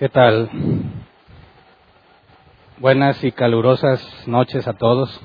[0.00, 0.48] ¿Qué tal?
[2.78, 5.20] Buenas y calurosas noches a todos.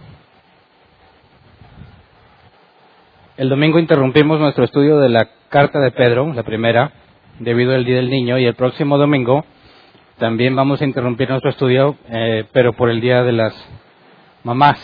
[3.38, 6.92] El domingo interrumpimos nuestro estudio de la carta de Pedro, la primera,
[7.40, 9.46] debido al Día del Niño, y el próximo domingo
[10.18, 13.54] también vamos a interrumpir nuestro estudio, eh, pero por el Día de las
[14.44, 14.78] Mamás.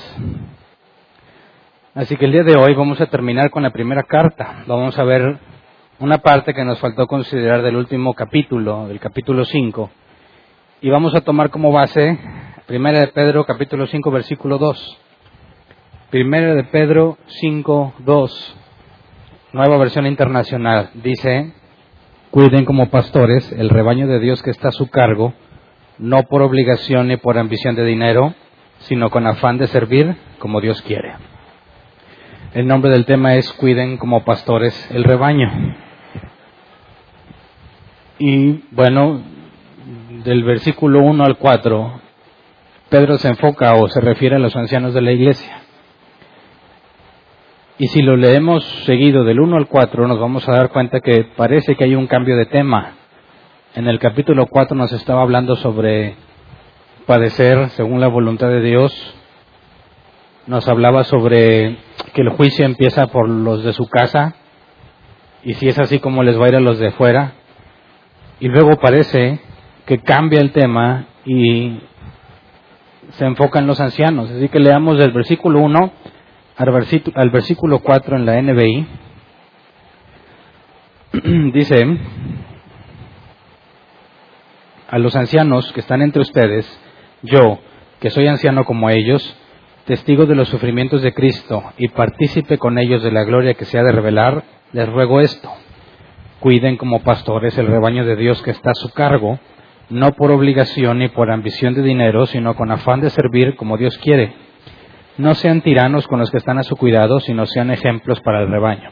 [1.95, 4.63] Así que el día de hoy vamos a terminar con la primera carta.
[4.67, 5.37] Vamos a ver
[6.01, 9.91] una parte que nos faltó considerar del último capítulo, del capítulo 5.
[10.81, 12.17] Y vamos a tomar como base
[12.65, 14.97] Primera de Pedro, capítulo 5, versículo 2.
[16.09, 18.57] Primera de Pedro 5, 2.
[19.53, 20.89] Nueva versión internacional.
[20.95, 21.53] Dice,
[22.31, 25.35] cuiden como pastores el rebaño de Dios que está a su cargo,
[25.99, 28.33] no por obligación ni por ambición de dinero,
[28.79, 31.13] sino con afán de servir como Dios quiere.
[32.55, 35.90] El nombre del tema es Cuiden como pastores el rebaño.
[38.23, 39.19] Y bueno,
[40.23, 42.01] del versículo 1 al 4,
[42.87, 45.63] Pedro se enfoca o se refiere a los ancianos de la iglesia.
[47.79, 51.23] Y si lo leemos seguido del 1 al 4, nos vamos a dar cuenta que
[51.35, 52.93] parece que hay un cambio de tema.
[53.73, 56.13] En el capítulo 4 nos estaba hablando sobre
[57.07, 59.15] padecer según la voluntad de Dios.
[60.45, 61.77] Nos hablaba sobre
[62.13, 64.35] que el juicio empieza por los de su casa
[65.43, 67.40] y si es así como les va a ir a los de fuera.
[68.41, 69.39] Y luego parece
[69.85, 71.79] que cambia el tema y
[73.11, 74.31] se enfoca en los ancianos.
[74.31, 75.91] Así que leamos del versículo 1
[76.55, 78.87] al versículo, 4 en la NBI.
[81.53, 81.75] Dice,
[84.89, 86.67] a los ancianos que están entre ustedes,
[87.21, 87.59] yo,
[87.99, 89.37] que soy anciano como ellos,
[89.85, 93.77] testigo de los sufrimientos de Cristo y partícipe con ellos de la gloria que se
[93.77, 94.43] ha de revelar,
[94.73, 95.51] les ruego esto
[96.41, 99.37] Cuiden como pastores el rebaño de Dios que está a su cargo,
[99.91, 103.95] no por obligación ni por ambición de dinero, sino con afán de servir como Dios
[103.99, 104.33] quiere.
[105.19, 108.49] No sean tiranos con los que están a su cuidado, sino sean ejemplos para el
[108.49, 108.89] rebaño.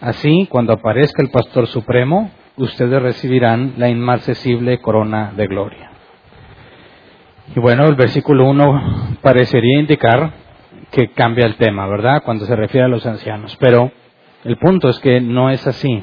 [0.00, 5.92] Así, cuando aparezca el Pastor Supremo, ustedes recibirán la inmarcesible corona de gloria.
[7.54, 10.32] Y bueno, el versículo 1 parecería indicar
[10.90, 12.24] que cambia el tema, ¿verdad?
[12.24, 13.56] Cuando se refiere a los ancianos.
[13.60, 13.92] Pero
[14.42, 16.02] el punto es que no es así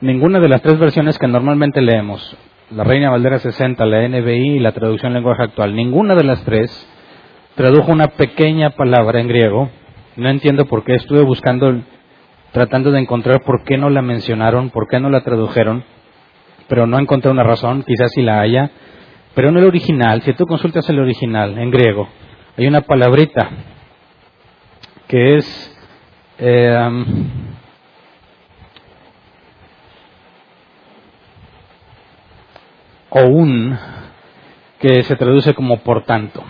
[0.00, 2.36] ninguna de las tres versiones que normalmente leemos,
[2.70, 6.88] la Reina Valdera 60, la NBI y la traducción lenguaje actual, ninguna de las tres
[7.54, 9.70] tradujo una pequeña palabra en griego.
[10.16, 11.82] No entiendo por qué, estuve buscando,
[12.52, 15.84] tratando de encontrar por qué no la mencionaron, por qué no la tradujeron,
[16.68, 18.70] pero no encontré una razón, quizás si la haya.
[19.34, 22.08] Pero en el original, si tú consultas el original en griego,
[22.56, 23.50] hay una palabrita
[25.06, 25.78] que es
[26.38, 27.04] eh,
[33.10, 33.76] o un,
[34.78, 36.42] que se traduce como por tanto.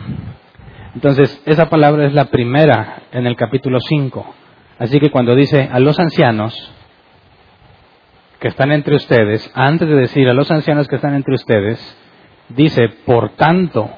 [0.95, 4.35] Entonces, esa palabra es la primera en el capítulo 5.
[4.79, 6.73] Así que cuando dice a los ancianos
[8.39, 11.97] que están entre ustedes, antes de decir a los ancianos que están entre ustedes,
[12.49, 13.91] dice, por tanto,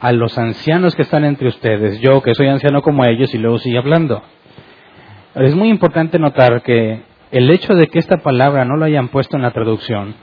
[0.00, 3.58] a los ancianos que están entre ustedes, yo que soy anciano como ellos, y luego
[3.58, 4.22] sigue hablando.
[5.34, 9.36] Es muy importante notar que el hecho de que esta palabra no lo hayan puesto
[9.36, 10.14] en la traducción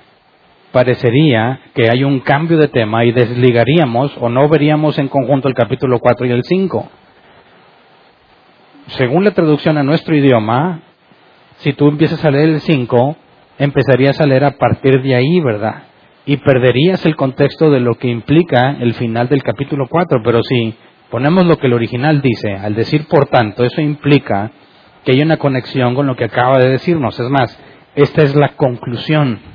[0.74, 5.54] parecería que hay un cambio de tema y desligaríamos o no veríamos en conjunto el
[5.54, 6.90] capítulo 4 y el 5.
[8.88, 10.82] Según la traducción a nuestro idioma,
[11.58, 13.16] si tú empiezas a leer el 5,
[13.60, 15.84] empezarías a leer a partir de ahí, ¿verdad?
[16.26, 20.22] Y perderías el contexto de lo que implica el final del capítulo 4.
[20.26, 20.74] Pero si
[21.12, 24.52] ponemos lo que el original dice, al decir por tanto, eso implica
[25.06, 27.20] que hay una conexión con lo que acaba de decirnos.
[27.20, 27.58] Es más,
[27.94, 29.53] esta es la conclusión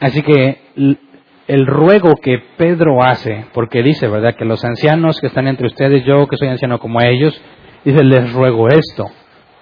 [0.00, 0.58] Así que
[1.48, 6.04] el ruego que Pedro hace, porque dice, ¿verdad?, que los ancianos que están entre ustedes,
[6.04, 7.40] yo que soy anciano como ellos,
[7.84, 9.06] dice, les ruego esto,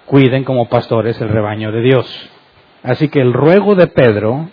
[0.05, 2.29] cuiden como pastores el rebaño de Dios.
[2.83, 4.49] Así que el ruego de Pedro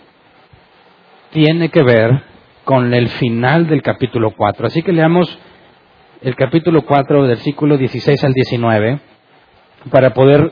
[1.31, 2.23] tiene que ver
[2.63, 4.67] con el final del capítulo 4.
[4.67, 5.37] Así que leamos
[6.21, 8.99] el capítulo 4, versículo 16 al 19,
[9.91, 10.51] para poder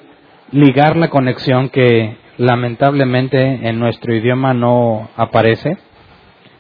[0.52, 5.78] ligar la conexión que lamentablemente en nuestro idioma no aparece,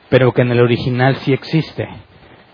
[0.09, 1.87] pero que en el original sí existe.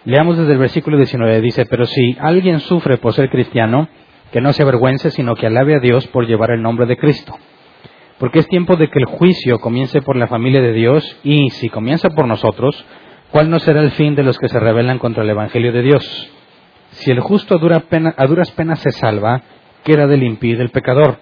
[0.06, 3.89] Leamos desde el versículo 19, dice, pero si alguien sufre por ser cristiano,
[4.31, 7.36] que no se avergüence, sino que alabe a Dios por llevar el nombre de Cristo.
[8.18, 11.69] Porque es tiempo de que el juicio comience por la familia de Dios y si
[11.69, 12.86] comienza por nosotros,
[13.31, 16.31] ¿cuál no será el fin de los que se rebelan contra el Evangelio de Dios?
[16.92, 19.42] Si el justo a, duras penas se salva,
[19.83, 21.18] ¿qué era del impío del pecador?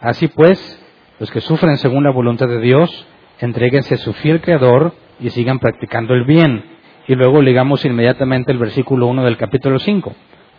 [0.00, 0.85] Así pues,
[1.18, 3.06] los que sufren según la voluntad de Dios,
[3.40, 6.64] entréguense a su fiel Creador y sigan practicando el bien.
[7.08, 10.14] Y luego ligamos inmediatamente el versículo 1 del capítulo 5.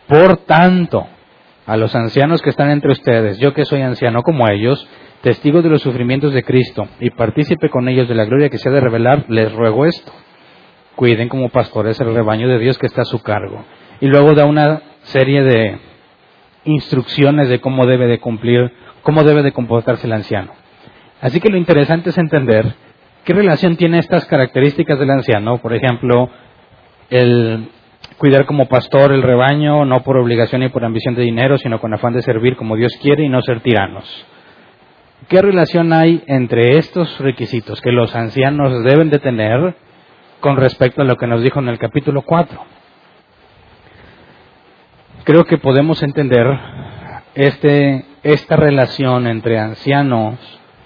[0.08, 1.06] Por tanto,
[1.66, 4.88] a los ancianos que están entre ustedes, yo que soy anciano como ellos,
[5.22, 8.70] testigo de los sufrimientos de Cristo y partícipe con ellos de la gloria que se
[8.70, 10.12] ha de revelar, les ruego esto.
[10.96, 13.66] Cuiden como pastores el rebaño de Dios que está a su cargo.
[14.00, 15.78] Y luego da una serie de
[16.64, 18.72] instrucciones de cómo debe de cumplir,
[19.08, 20.52] cómo debe de comportarse el anciano.
[21.22, 22.74] Así que lo interesante es entender
[23.24, 26.30] qué relación tiene estas características del anciano, por ejemplo,
[27.10, 27.70] el
[28.18, 31.94] cuidar como pastor el rebaño, no por obligación ni por ambición de dinero, sino con
[31.94, 34.04] afán de servir como Dios quiere y no ser tiranos.
[35.30, 39.74] ¿Qué relación hay entre estos requisitos que los ancianos deben de tener
[40.42, 42.60] con respecto a lo que nos dijo en el capítulo 4?
[45.24, 46.46] Creo que podemos entender
[47.36, 50.36] este, esta relación entre ancianos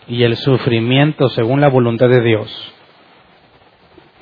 [0.07, 2.73] y el sufrimiento según la voluntad de Dios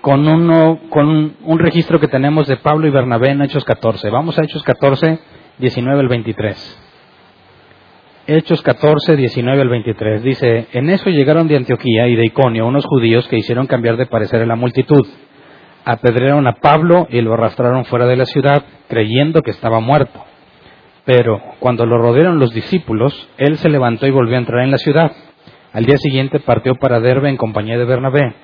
[0.02, 4.10] con, uno, con un registro que tenemos de Pablo y Bernabé en Hechos 14.
[4.10, 5.20] Vamos a Hechos 14,
[5.58, 6.86] 19 al 23.
[8.28, 10.24] Hechos 14, 19 al 23.
[10.24, 14.06] Dice, en eso llegaron de Antioquía y de Iconio unos judíos que hicieron cambiar de
[14.06, 15.06] parecer a la multitud.
[15.86, 20.24] Apedrearon a Pablo y lo arrastraron fuera de la ciudad, creyendo que estaba muerto.
[21.10, 24.78] Pero cuando lo rodearon los discípulos, él se levantó y volvió a entrar en la
[24.78, 25.12] ciudad.
[25.74, 28.36] Al día siguiente partió para Derbe en compañía de Bernabé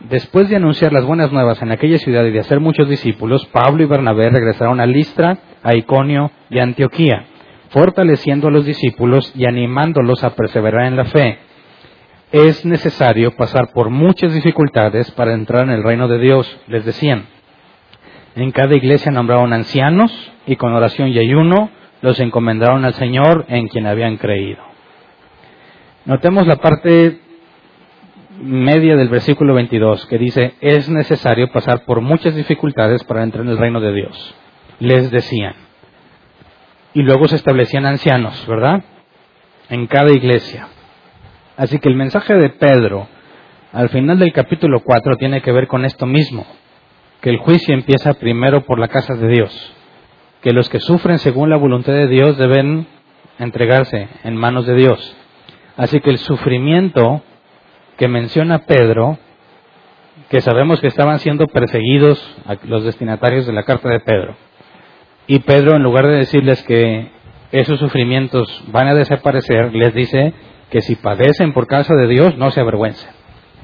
[0.00, 3.84] Después de anunciar las buenas nuevas en aquella ciudad y de hacer muchos discípulos, Pablo
[3.84, 7.26] y Bernabé regresaron a Listra, a Iconio y a Antioquía,
[7.68, 11.38] fortaleciendo a los discípulos y animándolos a perseverar en la fe.
[12.32, 17.26] Es necesario pasar por muchas dificultades para entrar en el reino de Dios, les decían.
[18.34, 20.10] En cada iglesia nombraron ancianos
[20.44, 21.70] y con oración y ayuno
[22.04, 24.62] los encomendaron al Señor en quien habían creído.
[26.04, 27.18] Notemos la parte
[28.42, 33.52] media del versículo 22 que dice, es necesario pasar por muchas dificultades para entrar en
[33.52, 34.34] el reino de Dios.
[34.80, 35.54] Les decían.
[36.92, 38.84] Y luego se establecían ancianos, ¿verdad?
[39.70, 40.68] En cada iglesia.
[41.56, 43.08] Así que el mensaje de Pedro
[43.72, 46.46] al final del capítulo 4 tiene que ver con esto mismo,
[47.22, 49.73] que el juicio empieza primero por la casa de Dios,
[50.44, 52.86] que los que sufren según la voluntad de Dios deben
[53.38, 55.16] entregarse en manos de Dios.
[55.78, 57.22] Así que el sufrimiento
[57.96, 59.16] que menciona Pedro,
[60.28, 62.22] que sabemos que estaban siendo perseguidos
[62.64, 64.36] los destinatarios de la carta de Pedro.
[65.26, 67.10] Y Pedro, en lugar de decirles que
[67.50, 70.34] esos sufrimientos van a desaparecer, les dice
[70.68, 73.10] que si padecen por causa de Dios, no se avergüencen,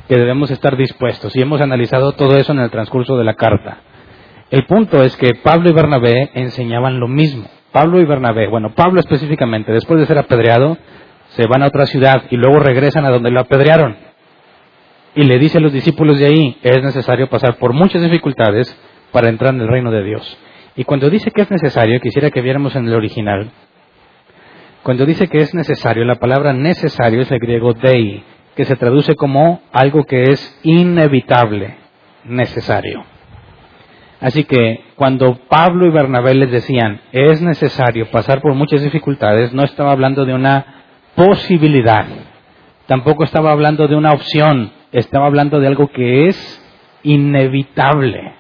[0.08, 1.36] que debemos estar dispuestos.
[1.36, 3.82] Y hemos analizado todo eso en el transcurso de la carta.
[4.50, 7.48] El punto es que Pablo y Bernabé enseñaban lo mismo.
[7.72, 10.76] Pablo y Bernabé, bueno, Pablo específicamente, después de ser apedreado,
[11.28, 14.10] se van a otra ciudad y luego regresan a donde lo apedrearon
[15.14, 18.76] y le dice a los discípulos de ahí, es necesario pasar por muchas dificultades
[19.12, 20.38] para entrar en el reino de Dios.
[20.76, 23.50] Y cuando dice que es necesario, quisiera que viéramos en el original,
[24.82, 28.22] cuando dice que es necesario, la palabra necesario es el griego dei,
[28.56, 31.76] que se traduce como algo que es inevitable,
[32.24, 33.04] necesario.
[34.20, 39.62] Así que cuando Pablo y Bernabé les decían, es necesario pasar por muchas dificultades, no
[39.62, 40.84] estaba hablando de una
[41.14, 42.06] posibilidad,
[42.86, 46.60] tampoco estaba hablando de una opción, estaba hablando de algo que es
[47.02, 48.34] inevitable.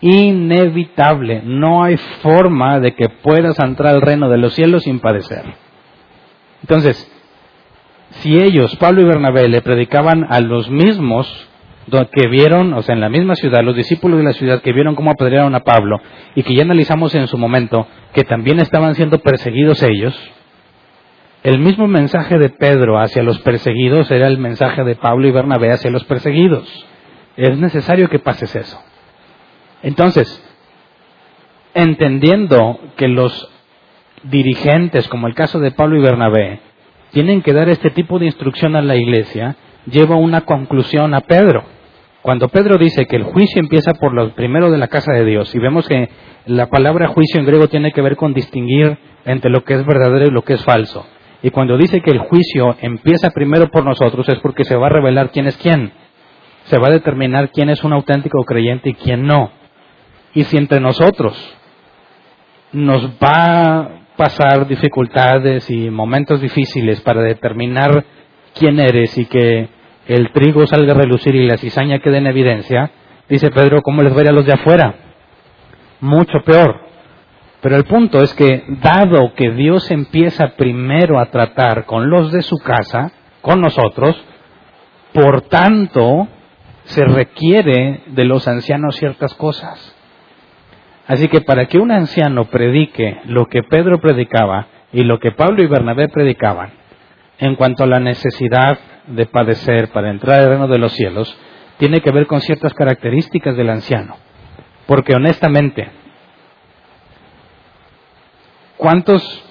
[0.00, 1.42] Inevitable.
[1.44, 5.42] No hay forma de que puedas entrar al reino de los cielos sin padecer.
[6.60, 7.10] Entonces,
[8.10, 11.47] si ellos, Pablo y Bernabé, le predicaban a los mismos
[11.90, 14.94] que vieron, o sea, en la misma ciudad, los discípulos de la ciudad que vieron
[14.94, 16.00] cómo apedrearon a Pablo
[16.34, 20.14] y que ya analizamos en su momento que también estaban siendo perseguidos ellos,
[21.44, 25.72] el mismo mensaje de Pedro hacia los perseguidos era el mensaje de Pablo y Bernabé
[25.72, 26.68] hacia los perseguidos.
[27.36, 28.78] Es necesario que pases eso.
[29.82, 30.44] Entonces,
[31.74, 33.50] entendiendo que los
[34.24, 36.60] dirigentes, como el caso de Pablo y Bernabé,
[37.12, 41.77] tienen que dar este tipo de instrucción a la iglesia, lleva una conclusión a Pedro.
[42.22, 45.54] Cuando Pedro dice que el juicio empieza por lo primero de la casa de Dios,
[45.54, 46.08] y vemos que
[46.46, 50.26] la palabra juicio en griego tiene que ver con distinguir entre lo que es verdadero
[50.26, 51.06] y lo que es falso.
[51.42, 54.90] Y cuando dice que el juicio empieza primero por nosotros es porque se va a
[54.90, 55.92] revelar quién es quién.
[56.64, 59.52] Se va a determinar quién es un auténtico creyente y quién no.
[60.34, 61.36] Y si entre nosotros
[62.72, 68.04] nos va a pasar dificultades y momentos difíciles para determinar
[68.54, 69.68] quién eres y que
[70.08, 72.90] el trigo salga a relucir y la cizaña quede en evidencia,
[73.28, 74.94] dice Pedro, ¿cómo les va a los de afuera?
[76.00, 76.80] Mucho peor.
[77.60, 82.42] Pero el punto es que, dado que Dios empieza primero a tratar con los de
[82.42, 83.12] su casa,
[83.42, 84.16] con nosotros,
[85.12, 86.28] por tanto,
[86.84, 89.94] se requiere de los ancianos ciertas cosas.
[91.06, 95.62] Así que para que un anciano predique lo que Pedro predicaba y lo que Pablo
[95.62, 96.70] y Bernabé predicaban,
[97.38, 101.36] en cuanto a la necesidad de padecer para entrar al reino de los cielos,
[101.78, 104.16] tiene que ver con ciertas características del anciano.
[104.86, 105.90] Porque honestamente,
[108.76, 109.44] ¿cuántos,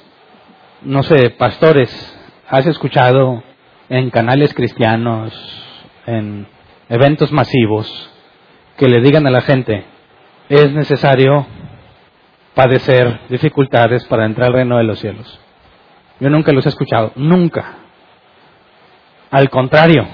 [0.82, 1.90] no sé, pastores
[2.48, 3.44] has escuchado
[3.90, 5.34] en canales cristianos,
[6.06, 6.48] en
[6.90, 8.12] eventos masivos,
[8.78, 9.86] que le digan a la gente,
[10.50, 11.46] es necesario
[12.54, 15.40] padecer dificultades para entrar al reino de los cielos?
[16.20, 17.87] Yo nunca los he escuchado, nunca.
[19.29, 20.07] Al contrario,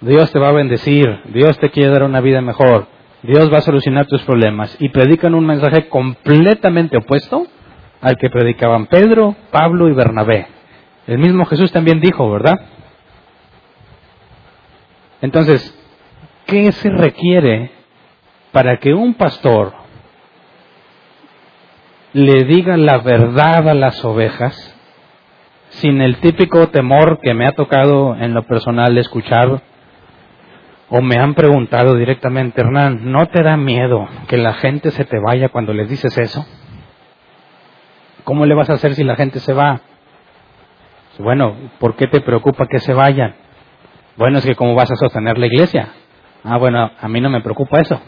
[0.00, 2.86] Dios te va a bendecir, Dios te quiere dar una vida mejor,
[3.22, 7.46] Dios va a solucionar tus problemas y predican un mensaje completamente opuesto
[8.00, 10.46] al que predicaban Pedro, Pablo y Bernabé.
[11.06, 12.60] El mismo Jesús también dijo, ¿verdad?
[15.20, 15.76] Entonces,
[16.46, 17.70] ¿qué se requiere
[18.52, 19.72] para que un pastor
[22.12, 24.76] le diga la verdad a las ovejas
[25.72, 29.62] sin el típico temor que me ha tocado en lo personal escuchar
[30.90, 35.18] o me han preguntado directamente, Hernán, ¿no te da miedo que la gente se te
[35.18, 36.44] vaya cuando les dices eso?
[38.24, 39.80] ¿Cómo le vas a hacer si la gente se va?
[41.18, 43.34] Bueno, ¿por qué te preocupa que se vayan?
[44.16, 45.88] Bueno, es que ¿cómo vas a sostener la iglesia?
[46.44, 47.98] Ah, bueno, a mí no me preocupa eso.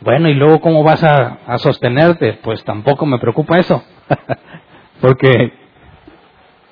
[0.00, 2.38] Bueno, ¿y luego cómo vas a, a sostenerte?
[2.42, 3.84] Pues tampoco me preocupa eso.
[5.00, 5.61] Porque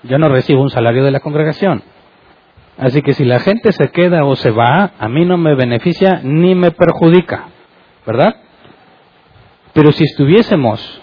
[0.02, 1.83] yo no recibo un salario de la congregación.
[2.78, 6.21] Así que si la gente se queda o se va, a mí no me beneficia
[6.23, 7.49] ni me perjudica,
[8.07, 8.37] ¿verdad?
[9.75, 11.02] Pero si estuviésemos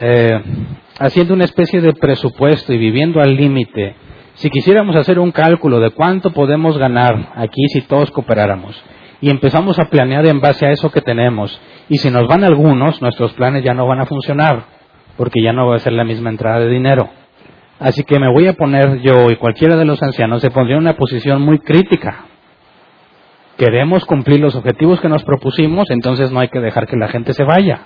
[0.00, 0.42] eh,
[0.98, 3.96] haciendo una especie de presupuesto y viviendo al límite,
[4.34, 8.82] si quisiéramos hacer un cálculo de cuánto podemos ganar aquí si todos cooperáramos,
[9.20, 13.00] y empezamos a planear en base a eso que tenemos, y si nos van algunos,
[13.00, 14.64] nuestros planes ya no van a funcionar,
[15.16, 17.08] porque ya no va a ser la misma entrada de dinero.
[17.80, 20.82] Así que me voy a poner yo y cualquiera de los ancianos se pondría en
[20.82, 22.26] una posición muy crítica.
[23.56, 27.32] Queremos cumplir los objetivos que nos propusimos, entonces no hay que dejar que la gente
[27.32, 27.82] se vaya.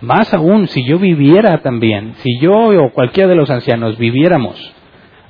[0.00, 4.74] Más aún, si yo viviera también, si yo o cualquiera de los ancianos viviéramos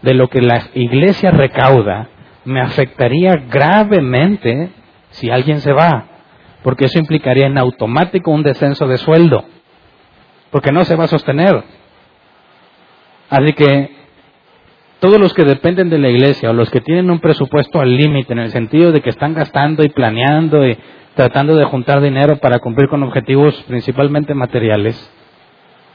[0.03, 2.09] de lo que la iglesia recauda,
[2.45, 4.71] me afectaría gravemente
[5.11, 6.07] si alguien se va,
[6.63, 9.45] porque eso implicaría en automático un descenso de sueldo,
[10.51, 11.65] porque no se va a sostener.
[13.31, 13.91] Así que
[14.99, 18.33] todos los que dependen de la iglesia o los que tienen un presupuesto al límite
[18.33, 20.77] en el sentido de que están gastando y planeando y
[21.15, 25.11] tratando de juntar dinero para cumplir con objetivos principalmente materiales,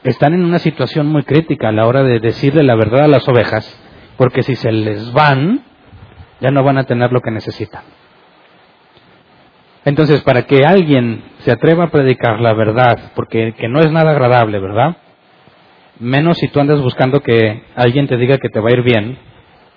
[0.02, 3.28] están en una situación muy crítica a la hora de decirle la verdad a las
[3.28, 3.64] ovejas,
[4.16, 5.62] porque si se les van,
[6.40, 7.82] ya no van a tener lo que necesitan.
[9.84, 14.10] Entonces, para que alguien se atreva a predicar la verdad, porque que no es nada
[14.10, 14.96] agradable, ¿verdad?
[16.00, 19.18] Menos si tú andas buscando que alguien te diga que te va a ir bien.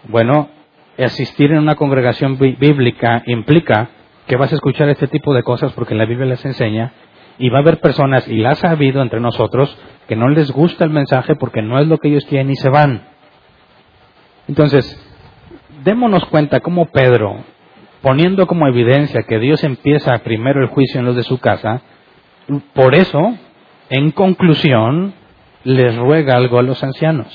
[0.07, 0.49] Bueno,
[0.97, 3.89] asistir en una congregación bíblica implica
[4.27, 6.93] que vas a escuchar este tipo de cosas porque la Biblia les enseña
[7.39, 9.75] y va a haber personas, y las ha habido entre nosotros,
[10.09, 12.69] que no les gusta el mensaje porque no es lo que ellos quieren y se
[12.69, 13.03] van.
[14.49, 14.85] Entonces,
[15.85, 17.37] démonos cuenta cómo Pedro,
[18.01, 21.81] poniendo como evidencia que Dios empieza primero el juicio en los de su casa,
[22.73, 23.35] por eso,
[23.89, 25.13] en conclusión,
[25.69, 27.27] les ruega algo a los ancianos.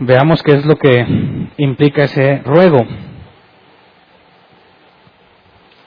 [0.00, 2.86] Veamos qué es lo que implica ese ruego.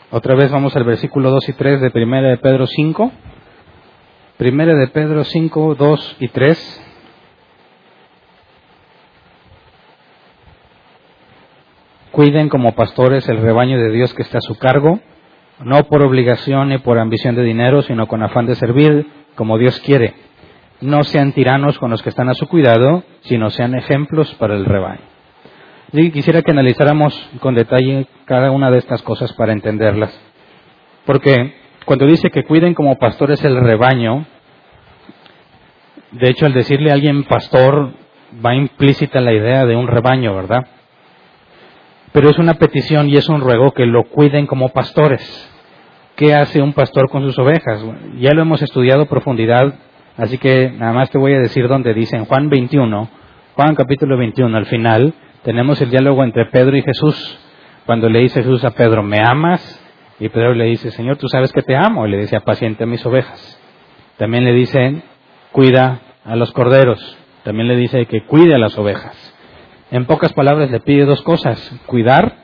[0.09, 3.11] Otra vez vamos al versículo 2 y 3 de 1 de Pedro 5.
[4.39, 6.85] 1 de Pedro 5, 2 y 3.
[12.11, 14.99] Cuiden como pastores el rebaño de Dios que está a su cargo,
[15.63, 19.79] no por obligación ni por ambición de dinero, sino con afán de servir como Dios
[19.81, 20.28] quiere
[20.81, 24.65] no sean tiranos con los que están a su cuidado, sino sean ejemplos para el
[24.65, 25.01] rebaño.
[25.91, 30.17] Y quisiera que analizáramos con detalle cada una de estas cosas para entenderlas.
[31.05, 31.55] Porque
[31.85, 34.25] cuando dice que cuiden como pastores el rebaño,
[36.11, 37.93] de hecho al decirle a alguien pastor
[38.45, 40.67] va implícita la idea de un rebaño, ¿verdad?
[42.11, 45.21] Pero es una petición y es un ruego que lo cuiden como pastores.
[46.15, 47.83] ¿Qué hace un pastor con sus ovejas?
[48.19, 49.73] Ya lo hemos estudiado profundidad
[50.19, 53.09] Así que nada más te voy a decir donde dice en Juan 21,
[53.55, 57.39] Juan capítulo 21, al final tenemos el diálogo entre Pedro y Jesús.
[57.85, 59.81] Cuando le dice Jesús a Pedro, ¿me amas?
[60.19, 62.05] Y Pedro le dice, Señor, tú sabes que te amo.
[62.05, 63.61] Y le dice, apaciente a mis ovejas.
[64.17, 65.01] También le dice,
[65.53, 67.17] cuida a los corderos.
[67.43, 69.15] También le dice que cuide a las ovejas.
[69.89, 72.35] En pocas palabras le pide dos cosas, cuidar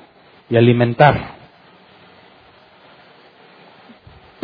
[0.50, 1.35] y alimentar.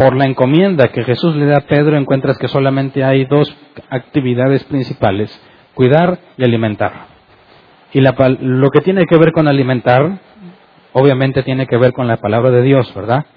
[0.01, 3.55] Por la encomienda que Jesús le da a Pedro encuentras que solamente hay dos
[3.91, 5.29] actividades principales,
[5.75, 7.05] cuidar y alimentar.
[7.93, 10.17] Y lo que tiene que ver con alimentar,
[10.93, 13.27] obviamente tiene que ver con la palabra de Dios, ¿verdad?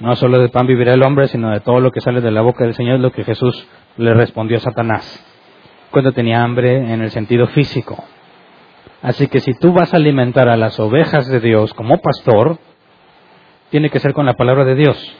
[0.00, 2.42] No solo de pan vivirá el hombre, sino de todo lo que sale de la
[2.42, 3.66] boca del Señor, lo que Jesús
[3.96, 5.02] le respondió a Satanás
[5.90, 8.04] cuando tenía hambre en el sentido físico.
[9.00, 12.58] Así que si tú vas a alimentar a las ovejas de Dios como pastor,
[13.70, 15.16] tiene que ser con la palabra de Dios.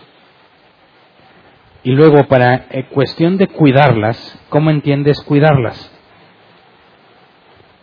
[1.84, 5.90] Y luego, para eh, cuestión de cuidarlas, ¿cómo entiendes cuidarlas?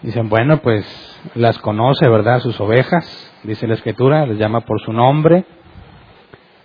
[0.01, 0.85] Dicen, bueno, pues
[1.35, 2.39] las conoce, ¿verdad?
[2.39, 5.43] Sus ovejas, dice la escritura, les llama por su nombre.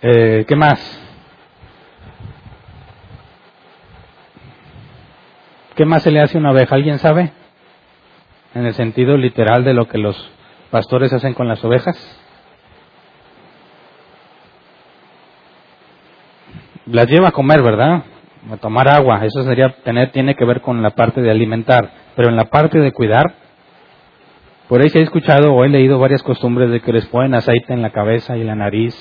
[0.01, 1.01] Eh, ¿Qué más?
[5.75, 6.75] ¿Qué más se le hace a una oveja?
[6.75, 7.33] ¿Alguien sabe?
[8.53, 10.15] En el sentido literal de lo que los
[10.71, 11.97] pastores hacen con las ovejas.
[16.85, 18.03] Las lleva a comer, ¿verdad?
[18.51, 19.25] A tomar agua.
[19.25, 21.89] Eso sería tener, tiene que ver con la parte de alimentar.
[22.15, 23.33] Pero en la parte de cuidar,
[24.67, 27.73] por ahí se ha escuchado o he leído varias costumbres de que les ponen aceite
[27.73, 28.95] en la cabeza y la nariz,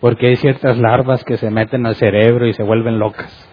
[0.00, 3.50] porque hay ciertas larvas que se meten al cerebro y se vuelven locas.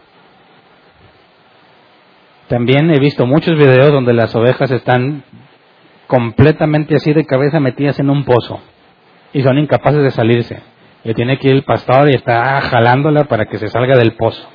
[2.47, 5.23] También he visto muchos videos donde las ovejas están
[6.07, 8.59] completamente así de cabeza metidas en un pozo
[9.31, 10.70] y son incapaces de salirse.
[11.03, 14.47] Y tiene que ir el pastor y está jalándola para que se salga del pozo.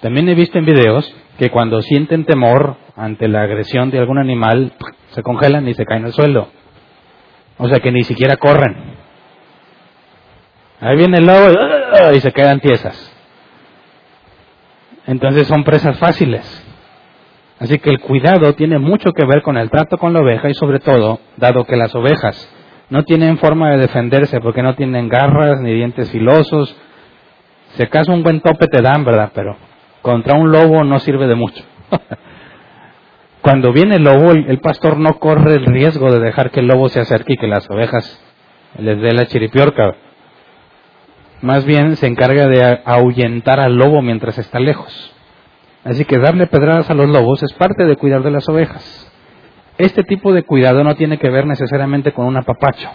[0.00, 4.72] También he visto en videos que cuando sienten temor ante la agresión de algún animal,
[5.10, 6.48] se congelan y se caen al suelo.
[7.58, 8.96] O sea que ni siquiera corren.
[10.80, 13.12] Ahí viene el lobo y se quedan tiesas.
[15.06, 16.62] Entonces son presas fáciles.
[17.58, 20.54] Así que el cuidado tiene mucho que ver con el trato con la oveja y
[20.54, 22.52] sobre todo, dado que las ovejas
[22.88, 26.76] no tienen forma de defenderse porque no tienen garras ni dientes filosos,
[27.74, 29.32] si acaso un buen tope te dan, ¿verdad?
[29.34, 29.56] Pero
[30.02, 31.64] contra un lobo no sirve de mucho.
[33.42, 36.88] Cuando viene el lobo, el, pastor no corre el riesgo de dejar que el lobo
[36.88, 38.20] se acerque y que las ovejas
[38.78, 39.94] les dé la chiripiorca.
[41.42, 45.12] Más bien se encarga de ahuyentar al lobo mientras está lejos.
[45.84, 49.05] Así que darle pedradas a los lobos es parte de cuidar de las ovejas.
[49.78, 52.88] Este tipo de cuidado no tiene que ver necesariamente con un apapacho.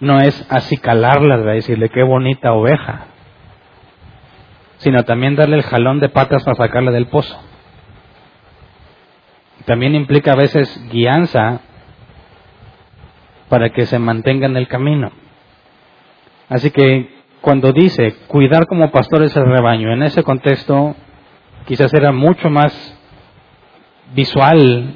[0.00, 3.06] No es acicalarlas, de decirle qué bonita oveja,
[4.78, 7.38] sino también darle el jalón de patas para sacarla del pozo.
[9.66, 11.60] También implica a veces guianza
[13.48, 15.12] para que se mantenga en el camino.
[16.48, 20.96] Así que cuando dice cuidar como pastores el rebaño, en ese contexto
[21.66, 22.98] quizás era mucho más
[24.14, 24.94] visual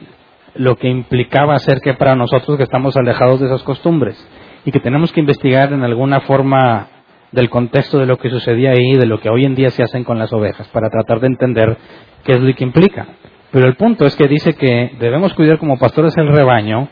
[0.55, 4.17] lo que implicaba hacer que para nosotros que estamos alejados de esas costumbres
[4.65, 6.89] y que tenemos que investigar en alguna forma
[7.33, 10.05] del contexto de lo que sucedía ahí, de lo que hoy en día se hacen
[10.05, 11.77] con las ovejas, para tratar de entender
[12.25, 13.07] qué es lo que implica.
[13.51, 16.89] Pero el punto es que dice que debemos cuidar como pastores el rebaño,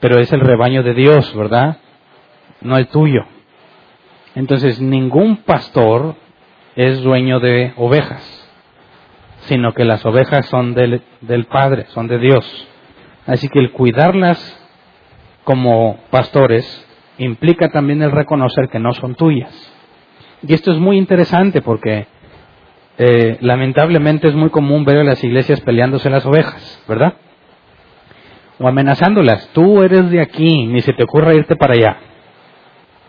[0.00, 1.78] pero es el rebaño de Dios, ¿verdad?
[2.60, 3.22] No el tuyo.
[4.34, 6.14] Entonces, ningún pastor
[6.74, 8.45] es dueño de ovejas,
[9.46, 11.02] sino que las ovejas son del,
[11.50, 12.68] Padre, son de Dios.
[13.26, 14.38] Así que el cuidarlas
[15.44, 16.84] como pastores
[17.18, 19.52] implica también el reconocer que no son tuyas.
[20.46, 22.06] Y esto es muy interesante porque
[22.98, 27.14] eh, lamentablemente es muy común ver a las iglesias peleándose las ovejas, ¿verdad?
[28.58, 29.48] O amenazándolas.
[29.52, 31.96] Tú eres de aquí, ni se te ocurra irte para allá,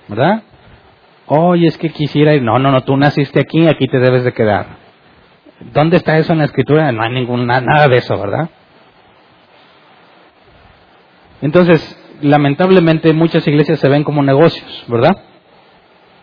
[0.07, 0.43] ¿verdad?
[1.27, 4.33] oye, es que quisiera ir, no, no, no, tú naciste aquí, aquí te debes de
[4.33, 4.86] quedar.
[5.59, 6.91] ¿Dónde está eso en la escritura?
[6.91, 8.49] No hay ninguna, nada de eso, ¿verdad?
[11.41, 15.15] Entonces, lamentablemente muchas iglesias se ven como negocios, ¿verdad?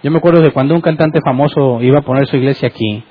[0.02, 3.04] Yo me acuerdo de cuando un cantante famoso iba a poner su iglesia aquí,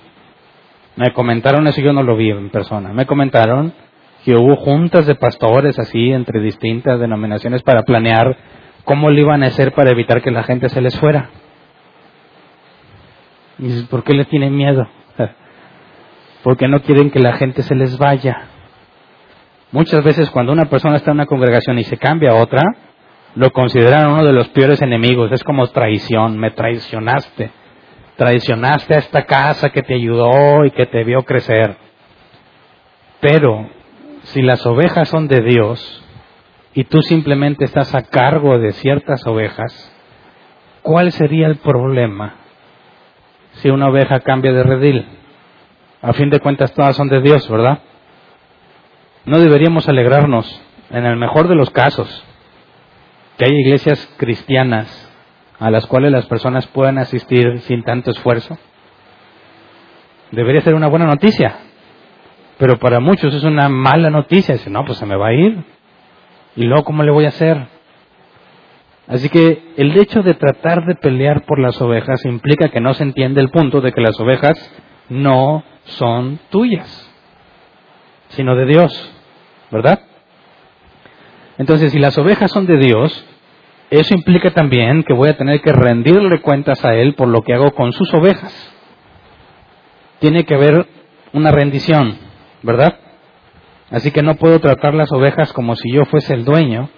[0.95, 3.73] me comentaron eso, yo no lo vi en persona, me comentaron
[4.23, 8.37] que hubo juntas de pastores así entre distintas denominaciones para planear
[8.85, 11.29] cómo lo iban a hacer para evitar que la gente se les fuera.
[13.59, 14.87] Y dices, ¿por qué le tienen miedo?
[16.43, 18.49] Porque no quieren que la gente se les vaya.
[19.71, 22.61] Muchas veces cuando una persona está en una congregación y se cambia a otra,
[23.35, 25.31] lo consideran uno de los peores enemigos.
[25.31, 27.51] Es como traición, me traicionaste.
[28.17, 31.77] Traicionaste a esta casa que te ayudó y que te vio crecer.
[33.19, 33.69] Pero
[34.23, 36.03] si las ovejas son de Dios
[36.73, 39.91] y tú simplemente estás a cargo de ciertas ovejas,
[40.83, 42.35] ¿cuál sería el problema
[43.53, 45.05] si una oveja cambia de redil.
[46.03, 47.79] A fin de cuentas todas son de Dios, ¿verdad?
[49.25, 50.61] No deberíamos alegrarnos,
[50.91, 52.23] en el mejor de los casos,
[53.37, 55.09] que hay iglesias cristianas
[55.59, 58.57] a las cuales las personas puedan asistir sin tanto esfuerzo?
[60.31, 61.55] Debería ser una buena noticia,
[62.57, 64.55] pero para muchos es una mala noticia.
[64.55, 65.63] Dicen, no, pues se me va a ir.
[66.57, 67.65] ¿Y luego cómo le voy a hacer?
[69.07, 73.03] Así que el hecho de tratar de pelear por las ovejas implica que no se
[73.03, 74.57] entiende el punto de que las ovejas
[75.07, 77.09] no son tuyas,
[78.29, 79.11] sino de Dios,
[79.71, 79.99] ¿verdad?
[81.57, 83.25] Entonces, si las ovejas son de Dios,
[83.89, 87.53] eso implica también que voy a tener que rendirle cuentas a Él por lo que
[87.53, 88.51] hago con sus ovejas.
[90.19, 90.87] Tiene que haber
[91.31, 92.17] una rendición,
[92.63, 92.97] ¿verdad?
[93.91, 96.89] Así que no puedo tratar las ovejas como si yo fuese el dueño,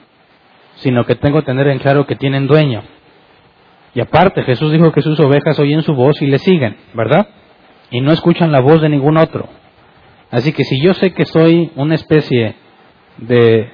[0.76, 2.84] sino que tengo que tener en claro que tienen dueño.
[3.94, 7.28] Y aparte, Jesús dijo que sus ovejas oyen su voz y le siguen, ¿verdad?
[7.92, 9.48] Y no escuchan la voz de ningún otro.
[10.32, 12.56] Así que si yo sé que soy una especie
[13.18, 13.72] de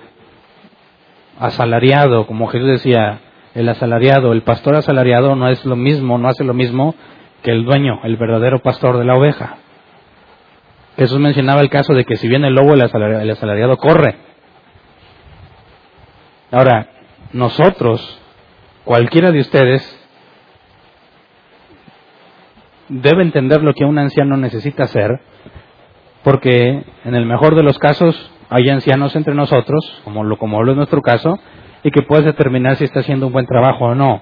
[1.40, 3.20] asalariado, como Jesús decía,
[3.56, 6.96] el asalariado, el pastor asalariado no es lo mismo, no hace lo mismo
[7.42, 9.58] que el dueño, el verdadero pastor de la oveja.
[10.98, 14.18] Jesús mencionaba el caso de que si viene el lobo, el asalariado, corre.
[16.52, 16.90] Ahora,
[17.34, 18.20] nosotros,
[18.84, 20.01] cualquiera de ustedes,
[22.92, 25.22] debe entender lo que un anciano necesita hacer,
[26.24, 30.72] porque en el mejor de los casos hay ancianos entre nosotros, como lo, como lo
[30.72, 31.40] es nuestro caso,
[31.84, 34.22] y que puedes determinar si está haciendo un buen trabajo o no.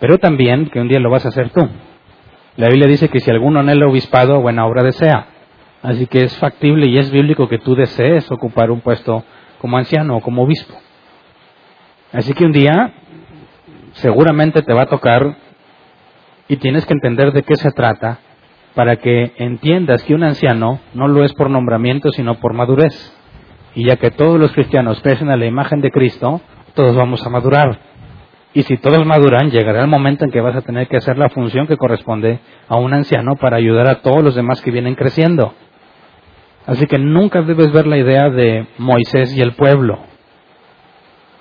[0.00, 1.68] Pero también que un día lo vas a hacer tú.
[2.56, 5.26] La Biblia dice que si alguno anhela obispado, buena obra desea.
[5.82, 9.24] Así que es factible y es bíblico que tú desees ocupar un puesto
[9.60, 10.74] como anciano o como obispo.
[12.12, 12.92] Así que un día
[13.92, 15.36] seguramente te va a tocar
[16.50, 18.18] y tienes que entender de qué se trata
[18.74, 22.92] para que entiendas que un anciano no lo es por nombramiento, sino por madurez.
[23.76, 26.40] Y ya que todos los cristianos crecen a la imagen de Cristo,
[26.74, 27.78] todos vamos a madurar.
[28.52, 31.28] Y si todos maduran, llegará el momento en que vas a tener que hacer la
[31.28, 35.54] función que corresponde a un anciano para ayudar a todos los demás que vienen creciendo.
[36.66, 40.00] Así que nunca debes ver la idea de Moisés y el pueblo.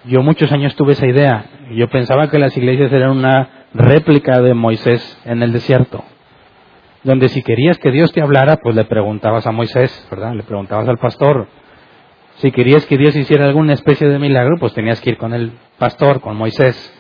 [0.06, 1.46] Yo muchos años tuve esa idea.
[1.72, 6.04] Yo pensaba que las iglesias eran una réplica de Moisés en el desierto.
[7.04, 10.34] Donde si querías que Dios te hablara, pues le preguntabas a Moisés, ¿verdad?
[10.34, 11.48] Le preguntabas al pastor.
[12.36, 15.54] Si querías que Dios hiciera alguna especie de milagro, pues tenías que ir con el
[15.78, 16.96] pastor, con Moisés.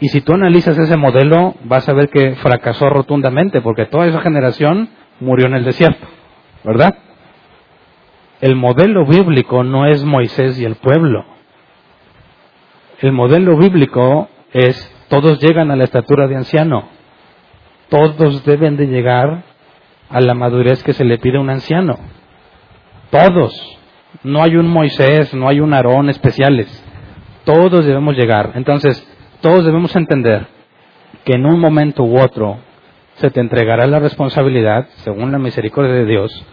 [0.00, 4.20] Y si tú analizas ese modelo, vas a ver que fracasó rotundamente, porque toda esa
[4.20, 4.88] generación
[5.20, 6.06] murió en el desierto,
[6.64, 6.96] ¿verdad?
[8.40, 11.26] El modelo bíblico no es Moisés y el pueblo.
[13.00, 16.88] El modelo bíblico es todos llegan a la estatura de anciano.
[17.88, 19.42] Todos deben de llegar
[20.08, 21.98] a la madurez que se le pide a un anciano.
[23.10, 23.52] Todos.
[24.22, 26.68] No hay un Moisés, no hay un Aarón especiales.
[27.44, 28.52] Todos debemos llegar.
[28.54, 29.04] Entonces,
[29.40, 30.46] todos debemos entender
[31.24, 32.58] que en un momento u otro
[33.14, 36.46] se te entregará la responsabilidad, según la misericordia de Dios,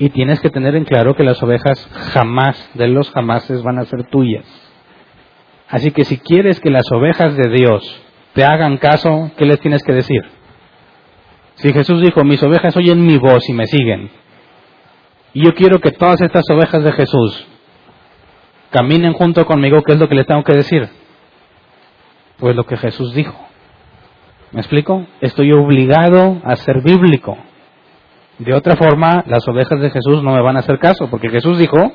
[0.00, 3.84] y tienes que tener en claro que las ovejas jamás, de los jamases, van a
[3.84, 4.65] ser tuyas.
[5.68, 8.02] Así que si quieres que las ovejas de Dios
[8.34, 10.22] te hagan caso, ¿qué les tienes que decir?
[11.56, 14.10] Si Jesús dijo, mis ovejas oyen mi voz y me siguen,
[15.32, 17.46] y yo quiero que todas estas ovejas de Jesús
[18.70, 20.88] caminen junto conmigo, ¿qué es lo que les tengo que decir?
[22.38, 23.34] Pues lo que Jesús dijo.
[24.52, 25.06] ¿Me explico?
[25.20, 27.36] Estoy obligado a ser bíblico.
[28.38, 31.58] De otra forma, las ovejas de Jesús no me van a hacer caso, porque Jesús
[31.58, 31.92] dijo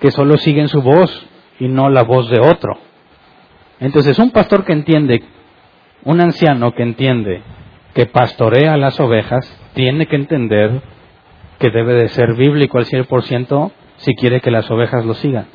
[0.00, 1.26] que solo siguen su voz
[1.58, 2.78] y no la voz de otro.
[3.80, 5.22] Entonces, un pastor que entiende,
[6.04, 7.42] un anciano que entiende
[7.94, 10.82] que pastorea las ovejas, tiene que entender
[11.58, 15.46] que debe de ser bíblico al 100% si quiere que las ovejas lo sigan.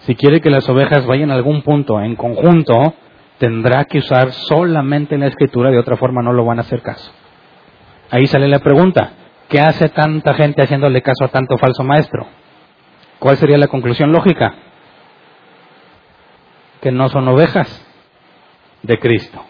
[0.00, 2.94] Si quiere que las ovejas vayan a algún punto en conjunto,
[3.38, 7.10] tendrá que usar solamente la escritura, de otra forma no lo van a hacer caso.
[8.10, 9.12] Ahí sale la pregunta,
[9.48, 12.26] ¿qué hace tanta gente haciéndole caso a tanto falso maestro?
[13.18, 14.54] ¿Cuál sería la conclusión lógica?
[16.84, 17.66] Que no son ovejas
[18.82, 19.42] de Cristo.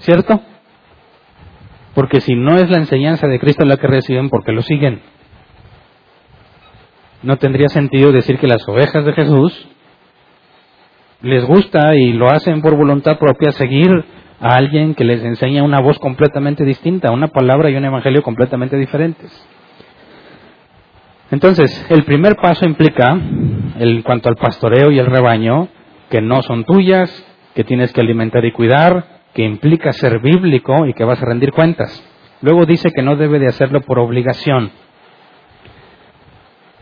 [0.00, 0.42] ¿Cierto?
[1.94, 5.00] Porque si no es la enseñanza de Cristo la que reciben, ¿por qué lo siguen?
[7.22, 9.68] No tendría sentido decir que las ovejas de Jesús
[11.22, 13.88] les gusta y lo hacen por voluntad propia seguir
[14.38, 18.76] a alguien que les enseña una voz completamente distinta, una palabra y un evangelio completamente
[18.76, 19.30] diferentes.
[21.30, 23.18] Entonces, el primer paso implica,
[23.78, 25.68] en cuanto al pastoreo y el rebaño,
[26.10, 30.92] que no son tuyas, que tienes que alimentar y cuidar, que implica ser bíblico y
[30.92, 32.04] que vas a rendir cuentas.
[32.42, 34.72] Luego dice que no debe de hacerlo por obligación.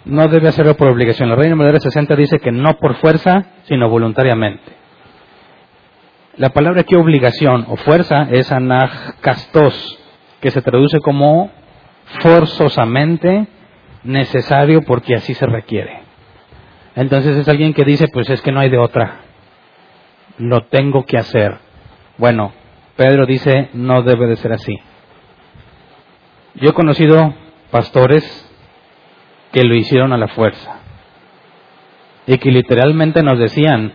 [0.04, 1.28] no debe hacerlo por obligación.
[1.28, 4.72] La Reina Valera 60 dice que no por fuerza, sino voluntariamente.
[6.36, 9.98] La palabra aquí obligación o fuerza es anagkastos,
[10.40, 11.50] que se traduce como
[12.20, 13.48] forzosamente
[14.04, 15.97] necesario porque así se requiere.
[16.96, 19.20] Entonces es alguien que dice, pues es que no hay de otra,
[20.38, 21.58] lo tengo que hacer.
[22.16, 22.52] Bueno,
[22.96, 24.74] Pedro dice, no debe de ser así.
[26.54, 27.34] Yo he conocido
[27.70, 28.24] pastores
[29.52, 30.80] que lo hicieron a la fuerza
[32.26, 33.92] y que literalmente nos decían,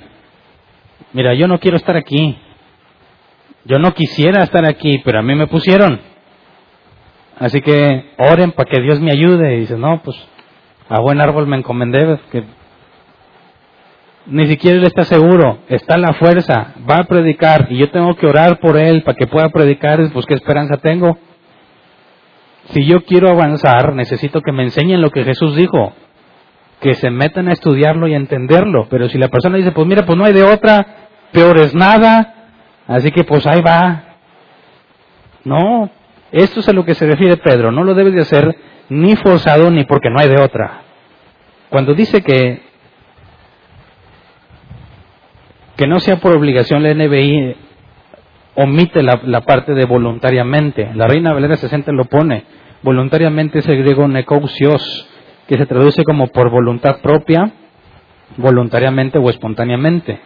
[1.12, 2.38] mira, yo no quiero estar aquí,
[3.66, 6.00] yo no quisiera estar aquí, pero a mí me pusieron.
[7.40, 9.56] Así que oren para que Dios me ayude.
[9.56, 10.18] Y dice, no, pues
[10.90, 12.44] a buen árbol me encomendé, que
[14.26, 18.28] ni siquiera él está seguro, está la fuerza, va a predicar y yo tengo que
[18.28, 21.18] orar por él para que pueda predicar, pues qué esperanza tengo.
[22.70, 25.94] Si yo quiero avanzar, necesito que me enseñen lo que Jesús dijo,
[26.80, 28.88] que se metan a estudiarlo y a entenderlo.
[28.90, 30.86] Pero si la persona dice, pues mira, pues no hay de otra,
[31.32, 32.52] peor es nada,
[32.88, 34.16] así que pues ahí va.
[35.44, 35.90] No,
[36.32, 38.56] esto es a lo que se refiere Pedro, no lo debes de hacer
[38.88, 40.82] ni forzado ni porque no hay de otra.
[41.70, 42.73] Cuando dice que
[45.76, 47.56] que no sea por obligación la NBI
[48.56, 50.92] omite la, parte de voluntariamente.
[50.94, 52.44] La Reina Valera 60 lo pone.
[52.84, 55.08] Voluntariamente es el griego nekousios,
[55.48, 57.52] que se traduce como por voluntad propia,
[58.38, 60.20] voluntariamente o espontáneamente.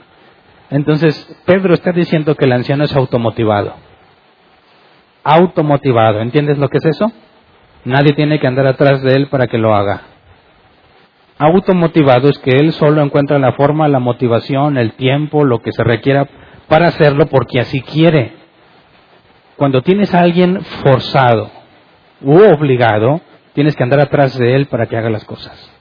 [0.69, 3.75] Entonces, Pedro está diciendo que el anciano es automotivado.
[5.23, 7.11] Automotivado, ¿entiendes lo que es eso?
[7.85, 10.16] Nadie tiene que andar atrás de él para que lo haga
[11.37, 15.83] automotivado es que él solo encuentra la forma, la motivación, el tiempo, lo que se
[15.83, 16.27] requiera
[16.67, 18.33] para hacerlo porque así quiere.
[19.55, 21.49] Cuando tienes a alguien forzado
[22.21, 23.21] u obligado,
[23.53, 25.71] tienes que andar atrás de él para que haga las cosas.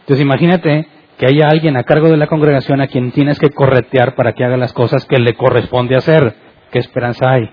[0.00, 0.88] Entonces imagínate
[1.18, 4.44] que haya alguien a cargo de la congregación a quien tienes que corretear para que
[4.44, 6.34] haga las cosas que le corresponde hacer.
[6.70, 7.50] ¿Qué esperanza hay?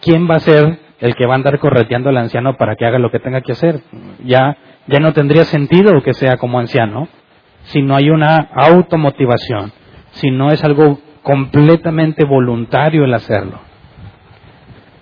[0.00, 2.98] ¿Quién va a ser el que va a andar correteando al anciano para que haga
[2.98, 3.82] lo que tenga que hacer.
[4.24, 7.08] Ya, ya no tendría sentido que sea como anciano
[7.64, 9.70] si no hay una automotivación,
[10.12, 13.60] si no es algo completamente voluntario el hacerlo.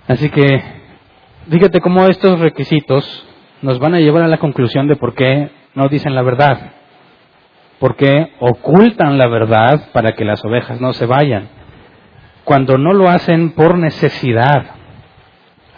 [0.09, 0.61] Así que,
[1.49, 3.25] fíjate cómo estos requisitos
[3.63, 6.73] nos van a llevar a la conclusión de por qué no dicen la verdad,
[7.79, 11.49] por qué ocultan la verdad para que las ovejas no se vayan,
[12.43, 14.82] cuando no lo hacen por necesidad,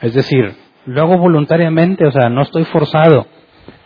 [0.04, 3.26] es decir, lo hago voluntariamente, o sea, no estoy forzado.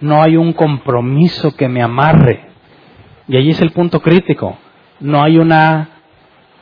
[0.00, 2.48] No hay un compromiso que me amarre.
[3.28, 4.58] Y allí es el punto crítico.
[4.98, 5.90] No hay una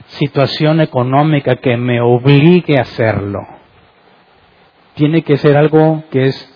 [0.09, 3.41] situación económica que me obligue a hacerlo.
[4.93, 6.55] Tiene que ser algo que es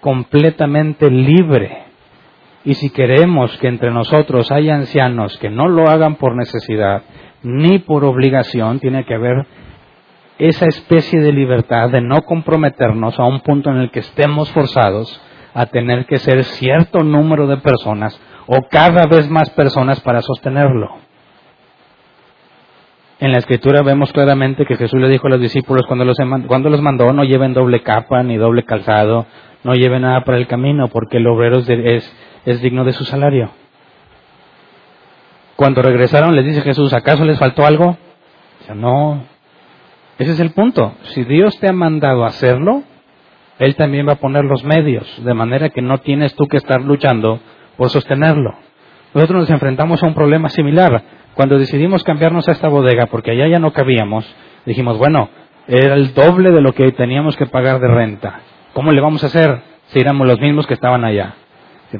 [0.00, 1.84] completamente libre.
[2.64, 7.04] Y si queremos que entre nosotros haya ancianos que no lo hagan por necesidad
[7.44, 9.46] ni por obligación, tiene que haber
[10.40, 15.20] esa especie de libertad de no comprometernos a un punto en el que estemos forzados
[15.52, 20.96] a tener que ser cierto número de personas o cada vez más personas para sostenerlo.
[23.20, 26.70] En la escritura vemos claramente que Jesús le dijo a los discípulos cuando los, cuando
[26.70, 29.26] los mandó, no lleven doble capa ni doble calzado,
[29.62, 33.50] no lleven nada para el camino, porque el obrero es, digno de su salario.
[35.54, 37.98] Cuando regresaron les dice Jesús, ¿acaso les faltó algo?
[38.60, 39.22] Dice, no,
[40.20, 40.92] ese es el punto.
[41.14, 42.82] Si Dios te ha mandado a hacerlo,
[43.58, 46.82] Él también va a poner los medios, de manera que no tienes tú que estar
[46.82, 47.40] luchando
[47.78, 48.54] por sostenerlo.
[49.14, 51.02] Nosotros nos enfrentamos a un problema similar.
[51.32, 54.30] Cuando decidimos cambiarnos a esta bodega, porque allá ya no cabíamos,
[54.66, 55.30] dijimos, bueno,
[55.66, 58.40] era el doble de lo que teníamos que pagar de renta.
[58.74, 61.34] ¿Cómo le vamos a hacer si éramos los mismos que estaban allá?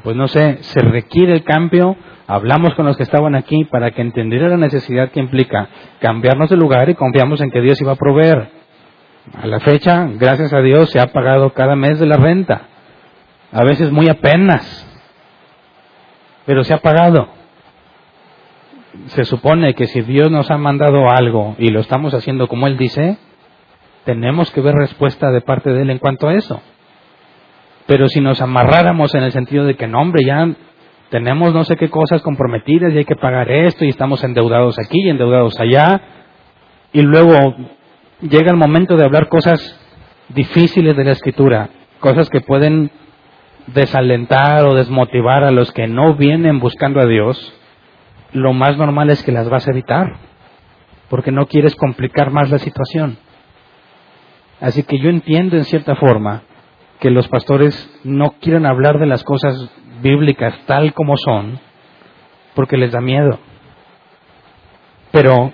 [0.03, 1.97] Pues no sé, se requiere el cambio
[2.31, 6.57] Hablamos con los que estaban aquí para que entendieran la necesidad que implica cambiarnos de
[6.57, 8.53] lugar y confiamos en que Dios iba a proveer.
[9.35, 12.69] A la fecha, gracias a Dios, se ha pagado cada mes de la renta.
[13.51, 14.87] A veces muy apenas,
[16.47, 17.31] pero se ha pagado.
[19.07, 22.77] Se supone que si Dios nos ha mandado algo y lo estamos haciendo como Él
[22.77, 23.19] dice,
[24.05, 26.63] tenemos que ver respuesta de parte de Él en cuanto a eso.
[27.87, 30.47] Pero si nos amarráramos en el sentido de que no, hombre, ya
[31.11, 35.01] tenemos no sé qué cosas comprometidas y hay que pagar esto y estamos endeudados aquí
[35.05, 36.01] y endeudados allá.
[36.93, 37.35] Y luego
[38.21, 39.79] llega el momento de hablar cosas
[40.29, 42.91] difíciles de la escritura, cosas que pueden
[43.67, 47.55] desalentar o desmotivar a los que no vienen buscando a Dios.
[48.33, 50.17] Lo más normal es que las vas a evitar,
[51.09, 53.19] porque no quieres complicar más la situación.
[54.61, 56.43] Así que yo entiendo en cierta forma
[57.01, 61.59] que los pastores no quieren hablar de las cosas bíblicas tal como son
[62.55, 63.39] porque les da miedo.
[65.13, 65.53] Pero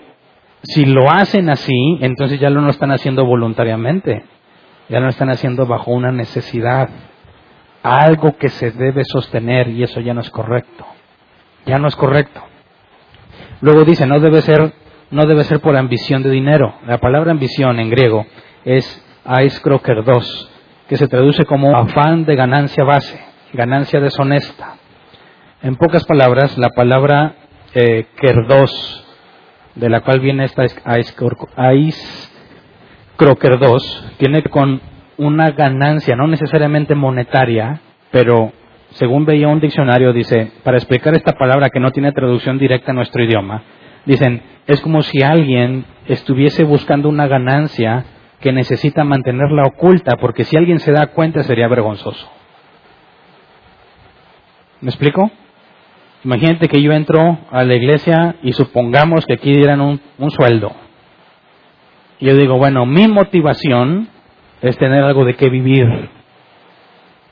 [0.62, 4.24] si lo hacen así, entonces ya lo no están haciendo voluntariamente,
[4.88, 6.88] ya lo están haciendo bajo una necesidad,
[7.82, 10.86] algo que se debe sostener y eso ya no es correcto.
[11.64, 12.42] Ya no es correcto.
[13.60, 14.72] Luego dice, no debe ser
[15.10, 16.74] no debe ser por ambición de dinero.
[16.86, 18.26] La palabra ambición en griego
[18.64, 19.02] es
[20.04, 20.50] dos
[20.88, 23.20] que se traduce como afán de ganancia base,
[23.56, 24.76] ganancia deshonesta.
[25.62, 27.34] En pocas palabras, la palabra
[27.74, 29.04] eh, kerdos,
[29.74, 30.64] de la cual viene esta
[33.16, 34.80] croquerdos, tiene con
[35.18, 38.52] una ganancia, no necesariamente monetaria, pero
[38.90, 42.96] según veía un diccionario, dice, para explicar esta palabra que no tiene traducción directa en
[42.96, 43.62] nuestro idioma,
[44.04, 48.04] dicen, es como si alguien estuviese buscando una ganancia
[48.40, 52.30] que necesita mantenerla oculta, porque si alguien se da cuenta sería vergonzoso.
[54.86, 55.28] ¿Me explico?
[56.22, 60.70] Imagínate que yo entro a la iglesia y supongamos que aquí dieran un, sueldo.
[62.20, 64.08] Yo digo, bueno, mi motivación
[64.62, 65.88] es tener algo de qué vivir.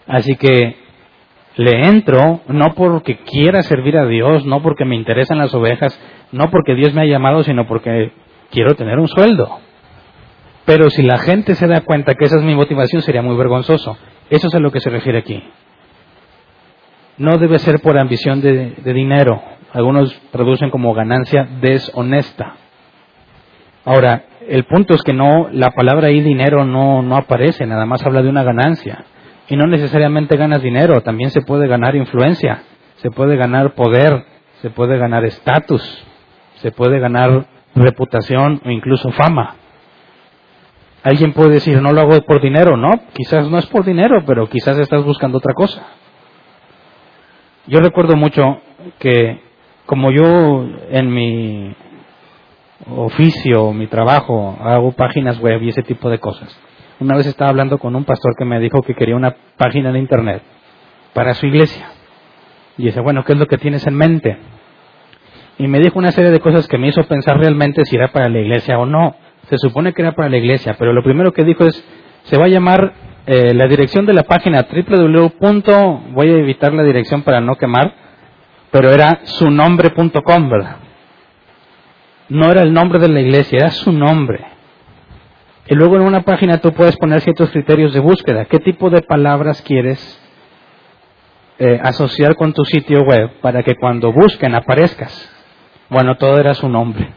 [0.09, 0.79] Así que
[1.55, 5.97] le entro no porque quiera servir a Dios, no porque me interesan las ovejas,
[6.33, 8.11] no porque Dios me ha llamado, sino porque
[8.51, 9.61] quiero tener un sueldo.
[10.65, 13.97] Pero si la gente se da cuenta que esa es mi motivación, sería muy vergonzoso.
[14.29, 15.41] Eso es a lo que se refiere aquí.
[17.17, 19.41] No debe ser por ambición de, dinero.
[19.73, 22.55] Algunos traducen como ganancia deshonesta.
[23.85, 28.05] Ahora, el punto es que no, la palabra ahí dinero no, no aparece, nada más
[28.05, 29.05] habla de una ganancia.
[29.49, 32.63] Y no necesariamente ganas dinero, también se puede ganar influencia,
[32.97, 34.25] se puede ganar poder,
[34.63, 36.05] se puede ganar estatus,
[36.57, 39.57] se puede ganar reputación o incluso fama.
[41.03, 44.49] Alguien puede decir, no lo hago por dinero, no, quizás no es por dinero, pero
[44.49, 45.87] quizás estás buscando otra cosa.
[47.67, 48.61] Yo recuerdo mucho
[48.99, 49.41] que
[49.87, 51.75] como yo en mi
[52.91, 56.55] oficio, mi trabajo, hago páginas web y ese tipo de cosas.
[57.01, 59.99] Una vez estaba hablando con un pastor que me dijo que quería una página de
[59.99, 60.43] internet
[61.13, 61.89] para su iglesia.
[62.77, 64.37] Y dice, bueno, ¿qué es lo que tienes en mente?
[65.59, 68.29] Y me dijo una serie de cosas que me hizo pensar realmente si era para
[68.29, 69.15] la iglesia o no
[69.49, 71.85] se supone que era para la iglesia, pero lo primero que dijo es,
[72.25, 72.93] se va a llamar
[73.27, 76.13] eh, la dirección de la página www.
[76.13, 77.95] voy a evitar la dirección para no quemar,
[78.71, 80.77] pero era su nombre.com, ¿verdad?
[82.29, 84.45] No era el nombre de la iglesia, era su nombre.
[85.67, 88.45] Y luego en una página tú puedes poner ciertos criterios de búsqueda.
[88.45, 90.21] ¿Qué tipo de palabras quieres
[91.59, 95.31] eh, asociar con tu sitio web para que cuando busquen aparezcas?
[95.89, 97.14] Bueno, todo era su nombre.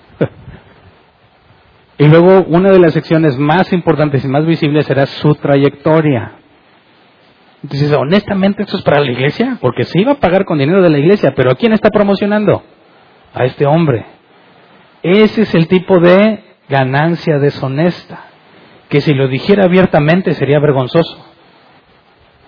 [1.97, 6.33] Y luego una de las secciones más importantes y más visibles era su trayectoria.
[7.63, 9.57] Entonces, honestamente, ¿esto es para la iglesia?
[9.59, 12.63] Porque se iba a pagar con dinero de la iglesia, pero ¿a quién está promocionando?
[13.33, 14.05] A este hombre.
[15.01, 18.25] Ese es el tipo de ganancia deshonesta,
[18.89, 21.25] que si lo dijera abiertamente sería vergonzoso.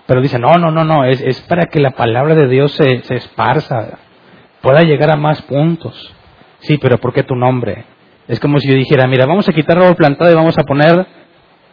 [0.06, 3.02] Pero dice, no, no, no, no, es, es para que la palabra de Dios se,
[3.02, 3.98] se esparza,
[4.60, 6.14] pueda llegar a más puntos.
[6.60, 7.84] Sí, pero ¿por qué tu nombre?
[8.30, 11.04] Es como si yo dijera, mira, vamos a quitar árbol plantado y vamos a poner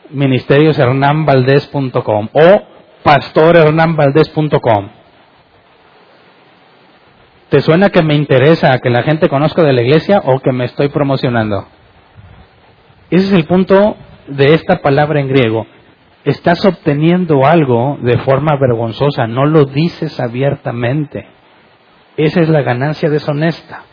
[0.10, 2.64] ministerioshernanvaldez.com o
[3.04, 4.90] pastorhernanvaldez.com.
[7.50, 10.66] ¿Te suena que me interesa que la gente conozca de la iglesia o que me
[10.66, 11.68] estoy promocionando?
[13.12, 13.96] Ese es el punto
[14.28, 15.68] de esta palabra en griego.
[16.26, 21.28] Estás obteniendo algo de forma vergonzosa, no lo dices abiertamente.
[22.18, 23.84] Esa es la ganancia deshonesta.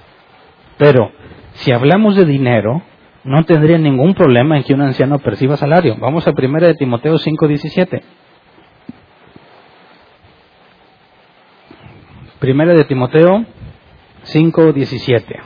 [0.79, 1.13] Pero
[1.55, 2.83] si hablamos de dinero,
[3.25, 5.97] no tendría ningún problema en que un anciano perciba salario.
[5.99, 8.03] Vamos a 1 de Timoteo 5:17.
[12.39, 13.45] Primera de Timoteo
[14.25, 15.41] 5:17.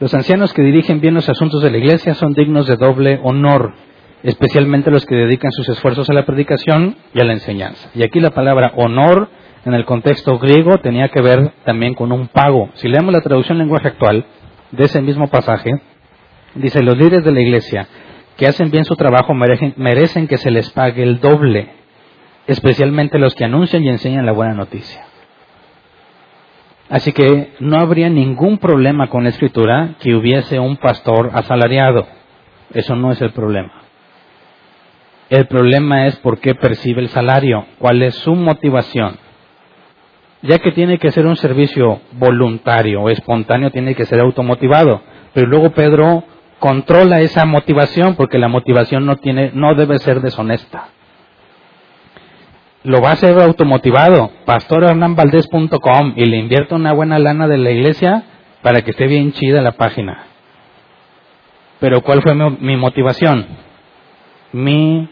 [0.00, 3.74] Los ancianos que dirigen bien los asuntos de la iglesia son dignos de doble honor,
[4.22, 7.90] especialmente los que dedican sus esfuerzos a la predicación y a la enseñanza.
[7.94, 9.28] Y aquí la palabra honor
[9.64, 12.70] en el contexto griego tenía que ver también con un pago.
[12.74, 14.24] Si leemos la traducción en lenguaje actual
[14.70, 15.70] de ese mismo pasaje,
[16.54, 17.86] dice, los líderes de la iglesia
[18.36, 21.70] que hacen bien su trabajo merecen, merecen que se les pague el doble,
[22.46, 25.04] especialmente los que anuncian y enseñan la buena noticia.
[26.88, 32.06] Así que no habría ningún problema con la escritura que hubiese un pastor asalariado.
[32.72, 33.82] Eso no es el problema.
[35.28, 39.18] El problema es por qué percibe el salario, cuál es su motivación
[40.42, 45.02] ya que tiene que ser un servicio voluntario o espontáneo, tiene que ser automotivado.
[45.34, 46.24] Pero luego Pedro
[46.58, 50.88] controla esa motivación porque la motivación no tiene, no debe ser deshonesta.
[52.82, 58.24] Lo va a hacer automotivado, pastorhernanvaldez.com y le invierto una buena lana de la iglesia
[58.62, 60.24] para que esté bien chida la página.
[61.78, 63.46] Pero ¿cuál fue mi, motivación?
[64.52, 65.08] Mi,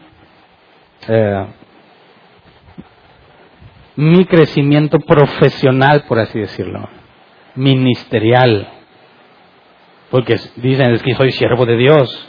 [1.08, 1.46] eh,
[3.98, 6.88] mi crecimiento profesional, por así decirlo,
[7.56, 8.68] ministerial.
[10.08, 12.28] Porque dicen es que soy siervo de Dios.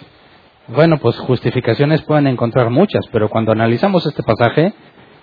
[0.70, 4.74] Bueno, pues justificaciones pueden encontrar muchas, pero cuando analizamos este pasaje,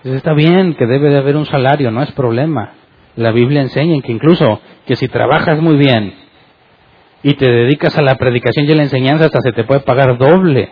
[0.05, 2.75] pues está bien que debe de haber un salario, no es problema.
[3.17, 6.15] La Biblia enseña que incluso que si trabajas muy bien
[7.25, 10.17] y te dedicas a la predicación y a la enseñanza, hasta se te puede pagar
[10.17, 10.71] doble.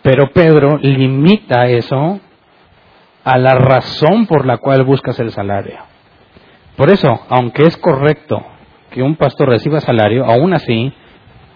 [0.00, 2.18] Pero Pedro limita eso
[3.24, 5.78] a la razón por la cual buscas el salario.
[6.76, 8.44] Por eso, aunque es correcto
[8.90, 10.92] que un pastor reciba salario, aún así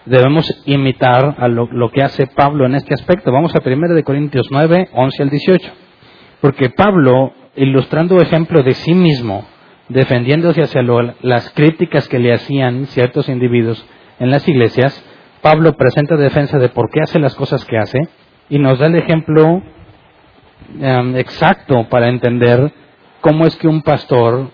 [0.05, 3.31] debemos imitar a lo, que hace Pablo en este aspecto.
[3.31, 5.71] Vamos a 1 de Corintios 9, 11 al 18.
[6.41, 9.45] Porque Pablo, ilustrando ejemplo de sí mismo,
[9.89, 10.81] defendiéndose hacia
[11.21, 13.85] las críticas que le hacían ciertos individuos
[14.19, 15.03] en las iglesias,
[15.41, 17.99] Pablo presenta defensa de por qué hace las cosas que hace
[18.49, 19.61] y nos da el ejemplo
[20.79, 22.71] em, exacto para entender
[23.21, 24.49] cómo es que un pastor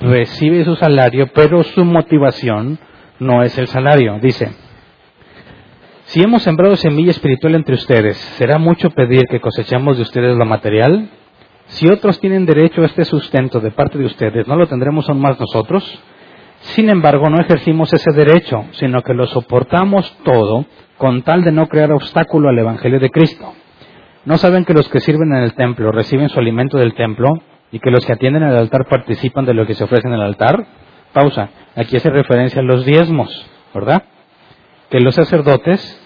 [0.00, 2.78] recibe su salario, pero su motivación
[3.18, 4.18] no es el salario.
[4.20, 4.50] Dice,
[6.04, 10.44] si hemos sembrado semilla espiritual entre ustedes, ¿será mucho pedir que cosechemos de ustedes lo
[10.46, 11.10] material?
[11.66, 15.20] Si otros tienen derecho a este sustento de parte de ustedes, ¿no lo tendremos aún
[15.20, 16.00] más nosotros?
[16.60, 20.64] Sin embargo, no ejercimos ese derecho, sino que lo soportamos todo
[20.96, 23.52] con tal de no crear obstáculo al Evangelio de Cristo.
[24.24, 27.40] ¿No saben que los que sirven en el templo reciben su alimento del templo
[27.72, 30.22] y que los que atienden al altar participan de lo que se ofrece en el
[30.22, 30.66] altar?
[31.12, 31.50] Pausa.
[31.76, 34.02] Aquí hace referencia a los diezmos, ¿verdad?
[34.90, 36.04] Que los sacerdotes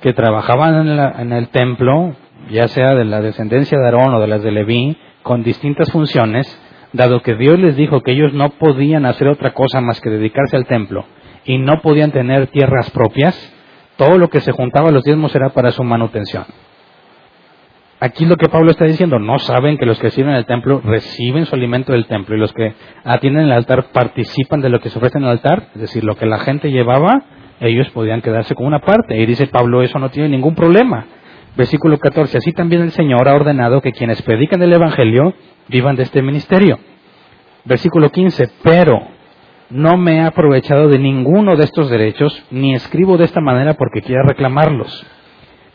[0.00, 2.16] que trabajaban en, en el templo
[2.50, 6.46] ya sea de la descendencia de Aarón o de las de Leví, con distintas funciones,
[6.92, 10.56] dado que Dios les dijo que ellos no podían hacer otra cosa más que dedicarse
[10.56, 11.04] al templo
[11.44, 13.36] y no podían tener tierras propias,
[13.96, 16.44] todo lo que se juntaba a los diezmos era para su manutención.
[18.04, 21.46] Aquí lo que Pablo está diciendo, no saben que los que sirven el templo reciben
[21.46, 22.74] su alimento del templo y los que
[23.04, 26.16] atienden el altar participan de lo que se ofrece en el altar, es decir, lo
[26.16, 27.22] que la gente llevaba,
[27.60, 29.16] ellos podían quedarse con una parte.
[29.16, 31.06] Y dice Pablo, eso no tiene ningún problema.
[31.56, 32.38] Versículo 14.
[32.38, 35.34] Así también el Señor ha ordenado que quienes predican el Evangelio
[35.68, 36.80] vivan de este ministerio.
[37.64, 38.48] Versículo 15.
[38.64, 39.00] Pero
[39.70, 44.02] no me he aprovechado de ninguno de estos derechos, ni escribo de esta manera porque
[44.02, 45.06] quiera reclamarlos.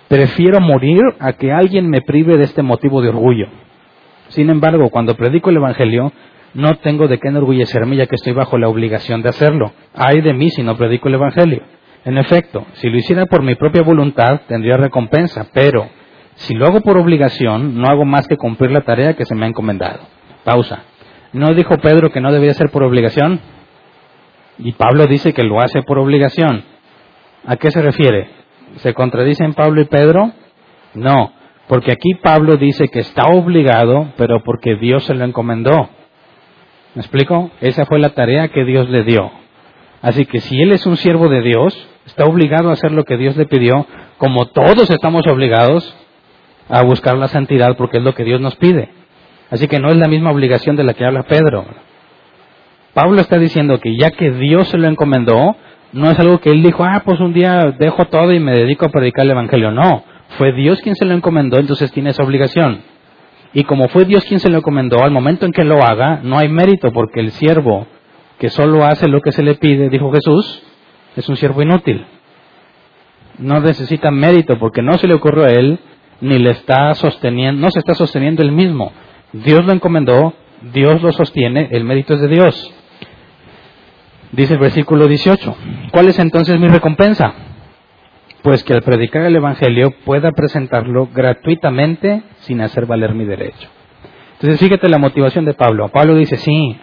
[0.08, 3.47] Prefiero morir a que alguien me prive de este motivo de orgullo.
[4.30, 6.12] Sin embargo, cuando predico el Evangelio,
[6.53, 9.74] no tengo de qué enorgullecerme ya que estoy bajo la obligación de hacerlo.
[9.93, 11.62] Ay de mí si no predico el Evangelio.
[12.05, 15.89] En efecto, si lo hiciera por mi propia voluntad, tendría recompensa, pero
[16.36, 19.45] si lo hago por obligación, no hago más que cumplir la tarea que se me
[19.45, 19.99] ha encomendado.
[20.45, 20.84] Pausa.
[21.34, 23.41] ¿No dijo Pedro que no debía ser por obligación?
[24.60, 26.64] Y Pablo dice que lo hace por obligación.
[27.45, 28.36] ¿A qué se refiere?
[28.78, 30.32] ¿Se contradicen Pablo y Pedro?
[30.93, 31.32] No,
[31.67, 35.89] porque aquí Pablo dice que está obligado, pero porque Dios se lo encomendó.
[36.95, 37.51] ¿Me explico?
[37.61, 39.32] Esa fue la tarea que Dios le dio.
[40.01, 43.17] Así que si él es un siervo de Dios, está obligado a hacer lo que
[43.17, 43.86] Dios le pidió,
[44.17, 45.95] como todos estamos obligados
[46.69, 48.89] a buscar la santidad porque es lo que Dios nos pide.
[49.49, 51.65] Así que no es la misma obligación de la que habla Pedro.
[52.93, 55.55] Pablo está diciendo que ya que Dios se lo encomendó,
[55.98, 58.86] no es algo que él dijo, ah, pues un día dejo todo y me dedico
[58.86, 59.72] a predicar el Evangelio.
[59.72, 60.04] No,
[60.38, 62.82] fue Dios quien se lo encomendó, entonces tiene esa obligación.
[63.54, 66.38] Y como fue Dios quien se lo encomendó, al momento en que lo haga, no
[66.38, 67.88] hay mérito porque el siervo
[68.38, 70.62] que solo hace lo que se le pide, dijo Jesús,
[71.16, 72.06] es un siervo inútil.
[73.39, 75.80] No necesita mérito porque no se le ocurrió a él,
[76.22, 78.91] ni le está sosteniendo, no se está sosteniendo él mismo.
[79.34, 80.36] Dios lo encomendó,
[80.74, 82.76] Dios lo sostiene, el mérito es de Dios.
[84.32, 85.55] Dice el versículo 18,
[85.91, 87.34] ¿cuál es entonces mi recompensa?
[88.41, 93.69] Pues que al predicar el Evangelio pueda presentarlo gratuitamente sin hacer valer mi derecho.
[94.34, 95.88] Entonces fíjate la motivación de Pablo.
[95.89, 96.78] Pablo dice, sí,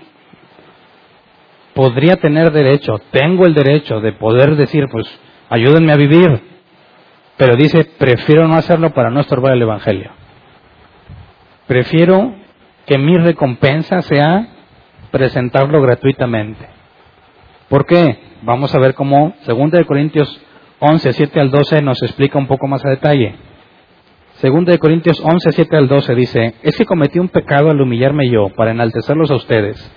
[1.74, 5.06] podría tener derecho, tengo el derecho de poder decir, pues
[5.50, 6.40] ayúdenme a vivir,
[7.36, 10.12] pero dice, prefiero no hacerlo para no estorbar el Evangelio.
[11.66, 12.34] Prefiero
[12.86, 14.48] que mi recompensa sea
[15.10, 16.73] presentarlo gratuitamente.
[17.68, 18.18] ¿Por qué?
[18.42, 20.40] Vamos a ver cómo 2 de Corintios
[20.80, 23.34] 11, 7 al 12 nos explica un poco más a detalle.
[24.42, 28.28] 2 de Corintios 11, 7 al 12 dice, es que cometí un pecado al humillarme
[28.28, 29.92] yo para enaltecerlos a ustedes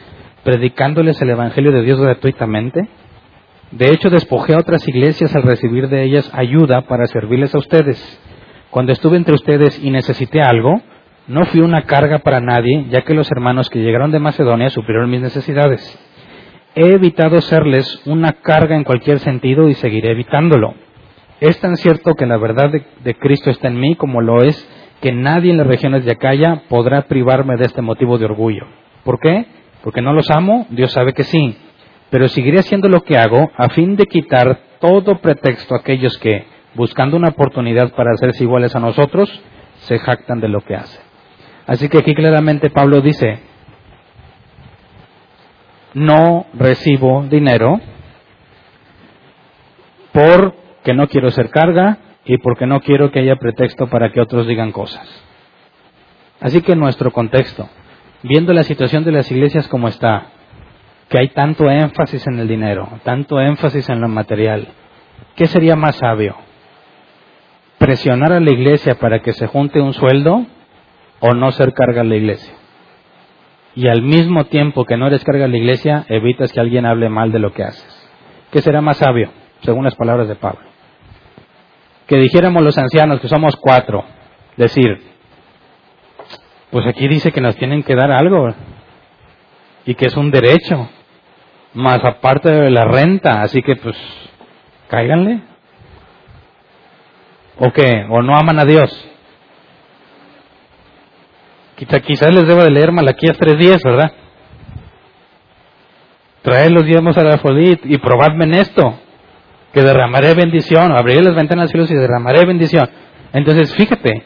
[0.48, 2.88] predicándoles el Evangelio de Dios gratuitamente?
[3.72, 8.00] De hecho, despojé a otras iglesias al recibir de ellas ayuda para servirles a ustedes.
[8.70, 10.82] Cuando estuve entre ustedes y necesité algo,
[11.28, 15.10] no fui una carga para nadie, ya que los hermanos que llegaron de Macedonia supieron
[15.10, 16.00] mis necesidades.
[16.80, 20.76] He evitado serles una carga en cualquier sentido y seguiré evitándolo.
[21.40, 24.70] Es tan cierto que la verdad de, Cristo está en mí como lo es
[25.02, 28.68] que nadie en las regiones de Acaya podrá privarme de este motivo de orgullo.
[29.04, 29.48] ¿Por qué?
[29.84, 31.58] Porque no los amo, Dios sabe que sí.
[32.12, 36.46] Pero seguiré haciendo lo que hago a fin de quitar todo pretexto a aquellos que,
[36.76, 39.32] buscando una oportunidad para hacerse iguales a nosotros,
[39.78, 41.02] se jactan de lo que hacen.
[41.66, 43.40] Así que aquí claramente Pablo dice,
[45.98, 47.80] no recibo dinero
[50.12, 54.48] porque no quiero ser carga y porque no quiero que haya pretexto para que otros
[54.48, 55.08] digan cosas.
[56.40, 57.68] Así que nuestro contexto,
[58.22, 60.28] viendo la situación de las iglesias como está,
[61.10, 64.68] que hay tanto énfasis en el dinero, tanto énfasis en lo material,
[65.36, 66.36] ¿qué sería más sabio?
[67.80, 70.46] ¿Presionar a la iglesia para que se junte un sueldo
[71.22, 72.54] o no ser carga a la iglesia.
[73.78, 77.10] Y al mismo tiempo que no eres carga a la iglesia, evitas que alguien hable
[77.10, 78.10] mal de lo que haces.
[78.52, 79.30] ¿Qué será más sabio,
[79.62, 80.68] según las palabras de Pablo?
[82.08, 84.04] Que dijéramos los ancianos, que somos cuatro,
[84.56, 85.00] decir,
[86.72, 88.48] pues aquí dice que nos tienen que dar algo
[89.86, 90.90] y que es un derecho,
[91.76, 93.96] más aparte de la renta, así que pues
[94.88, 95.42] cáiganle.
[97.60, 98.08] ¿O qué?
[98.10, 99.07] ¿O no aman a Dios?
[101.78, 104.12] Quizás les deba de leer Malaquías 3.10, ¿verdad?
[106.42, 109.00] Traed los diezmos a la Afrodit y probadme en esto,
[109.74, 112.90] que derramaré bendición, abriré las ventanas de cielos y derramaré bendición.
[113.32, 114.24] Entonces, fíjate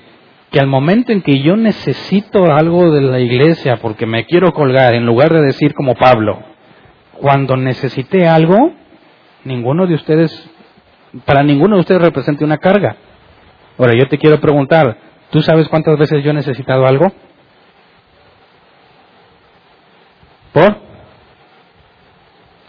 [0.50, 4.94] que al momento en que yo necesito algo de la iglesia porque me quiero colgar,
[4.94, 6.40] en lugar de decir como Pablo,
[7.14, 8.72] cuando necesité algo,
[9.44, 10.50] ninguno de ustedes,
[11.26, 12.96] para ninguno de ustedes represente una carga.
[13.78, 14.98] Ahora, yo te quiero preguntar,
[15.32, 17.12] ¿tú sabes cuántas veces yo he necesitado algo?
[20.54, 20.78] ¿Por?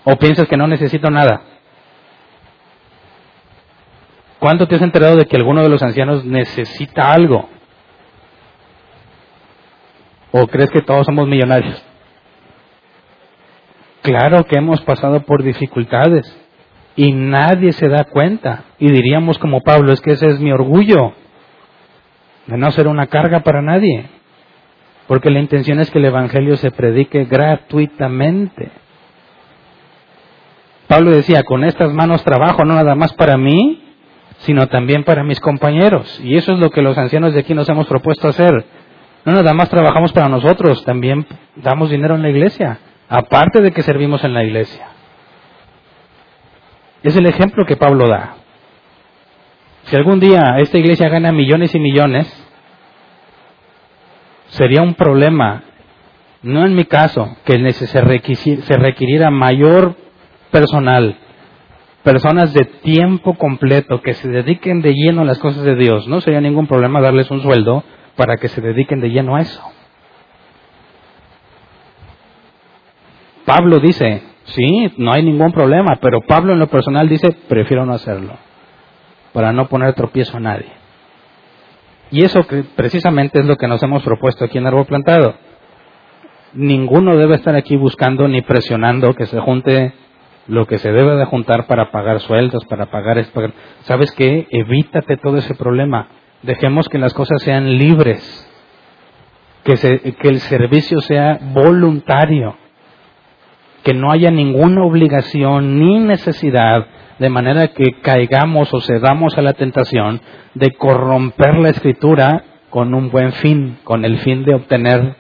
[0.05, 1.43] ¿O piensas que no necesito nada?
[4.39, 7.49] ¿Cuándo te has enterado de que alguno de los ancianos necesita algo?
[10.33, 11.81] ¿O crees que todos somos millonarios?
[14.03, 16.37] Claro que hemos pasado por dificultades
[16.97, 18.65] y nadie se da cuenta.
[18.79, 21.13] Y diríamos como Pablo, es que ese es mi orgullo,
[22.47, 24.09] de no ser una carga para nadie.
[25.13, 28.71] Porque la intención es que el Evangelio se predique gratuitamente.
[30.89, 33.83] Pablo decía, con estas manos trabajo no nada más para mí,
[34.39, 36.19] sino también para mis compañeros.
[36.25, 38.65] Y eso es lo que los ancianos de aquí nos hemos propuesto hacer.
[39.27, 42.79] No nada más trabajamos para nosotros, también damos dinero en la iglesia,
[43.11, 44.87] aparte de que servimos en la iglesia.
[47.03, 48.37] Es el ejemplo que Pablo da.
[49.83, 52.49] Si algún día esta iglesia gana millones y millones,
[54.53, 55.63] sería un problema,
[56.43, 59.97] no en mi caso, que se, requiriera mayor
[60.51, 61.17] personal,
[62.03, 66.07] personas de tiempo completo que se dediquen de lleno a las cosas de Dios.
[66.09, 67.83] No sería ningún problema darles un sueldo
[68.17, 69.63] para que se dediquen de lleno a eso.
[73.47, 77.95] Pablo dice, sí, no hay ningún problema, pero Pablo en lo personal dice, prefiero no
[77.95, 78.37] hacerlo,
[79.33, 80.82] para no poner tropiezo a nadie.
[82.13, 82.47] Y eso
[82.77, 85.35] precisamente es lo que nos hemos propuesto aquí en Árbol Plantado.
[86.53, 89.95] Ninguno debe estar aquí buscando ni presionando que se junte
[90.47, 93.25] lo que se debe de juntar para pagar sueldos, para pagar...
[93.81, 94.47] ¿Sabes qué?
[94.51, 96.09] Evítate todo ese problema.
[96.43, 98.21] Dejemos que las cosas sean libres,
[99.65, 99.75] que,
[100.13, 102.59] que el servicio sea voluntario,
[103.85, 106.87] que no haya ninguna obligación ni necesidad
[107.23, 110.21] de manera que caigamos o cedamos a la tentación
[110.55, 115.15] de corromper la escritura con un buen fin, con el fin de obtener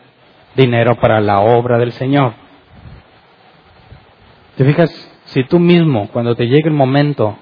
[0.56, 2.32] dinero para la obra del Señor.
[4.56, 4.90] ¿Te fijas?
[5.26, 7.38] Si tú mismo, cuando te llegue el momento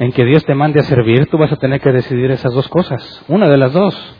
[0.00, 2.66] en que Dios te mande a servir, tú vas a tener que decidir esas dos
[2.66, 4.16] cosas, una de las dos.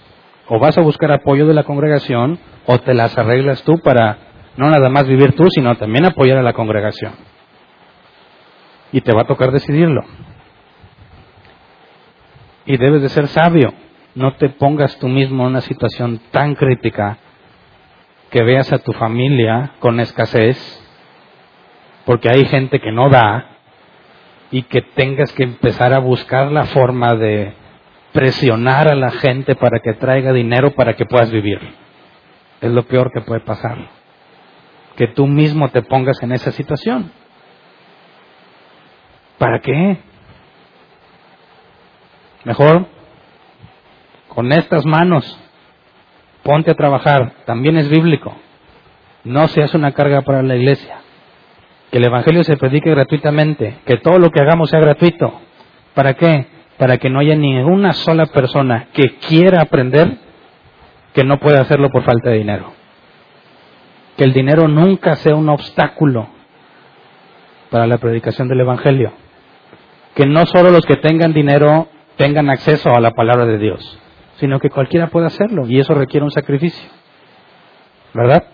[0.46, 4.16] O vas a buscar apoyo de la congregación o te las arreglas tú para
[4.56, 7.37] no nada más vivir tú, sino también apoyar a la congregación
[8.92, 10.04] y te va a tocar decidirlo.
[12.66, 13.72] Y debes de ser sabio.
[14.14, 17.18] No te pongas tú mismo en una situación tan crítica
[18.30, 20.58] que veas a tu familia con escasez,
[22.04, 23.58] porque hay gente que no da
[24.50, 27.54] y que tengas que empezar a buscar la forma de
[28.12, 31.60] presionar a la gente para que traiga dinero para que puedas vivir.
[32.60, 33.78] Es lo peor que puede pasar.
[34.96, 37.12] Que tú mismo te pongas en esa situación.
[39.38, 39.98] ¿Para qué?
[42.44, 42.86] Mejor,
[44.28, 45.38] con estas manos,
[46.42, 47.32] ponte a trabajar.
[47.44, 48.34] También es bíblico.
[49.24, 50.98] No seas una carga para la iglesia.
[51.90, 53.78] Que el Evangelio se predique gratuitamente.
[53.86, 55.40] Que todo lo que hagamos sea gratuito.
[55.94, 56.46] ¿Para qué?
[56.76, 60.18] Para que no haya ninguna sola persona que quiera aprender
[61.12, 62.72] que no pueda hacerlo por falta de dinero.
[64.16, 66.28] Que el dinero nunca sea un obstáculo
[67.70, 69.12] para la predicación del Evangelio.
[70.14, 73.98] Que no solo los que tengan dinero tengan acceso a la palabra de Dios,
[74.36, 76.88] sino que cualquiera pueda hacerlo y eso requiere un sacrificio.
[78.12, 78.44] ¿Verdad?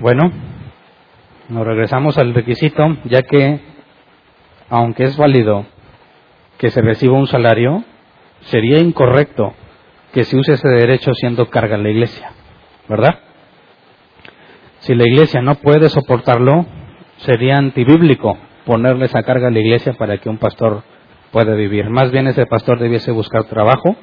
[0.00, 0.30] Bueno,
[1.48, 3.60] nos regresamos al requisito, ya que,
[4.68, 5.66] aunque es válido
[6.58, 7.84] que se reciba un salario,
[8.42, 9.54] sería incorrecto
[10.12, 12.30] que se use ese derecho siendo carga en la iglesia,
[12.88, 13.20] ¿verdad?
[14.78, 16.66] Si la iglesia no puede soportarlo,
[17.18, 20.82] sería antibíblico ponerle esa carga a la iglesia para que un pastor
[21.30, 21.88] pueda vivir.
[21.88, 23.96] Más bien ese pastor debiese buscar trabajo,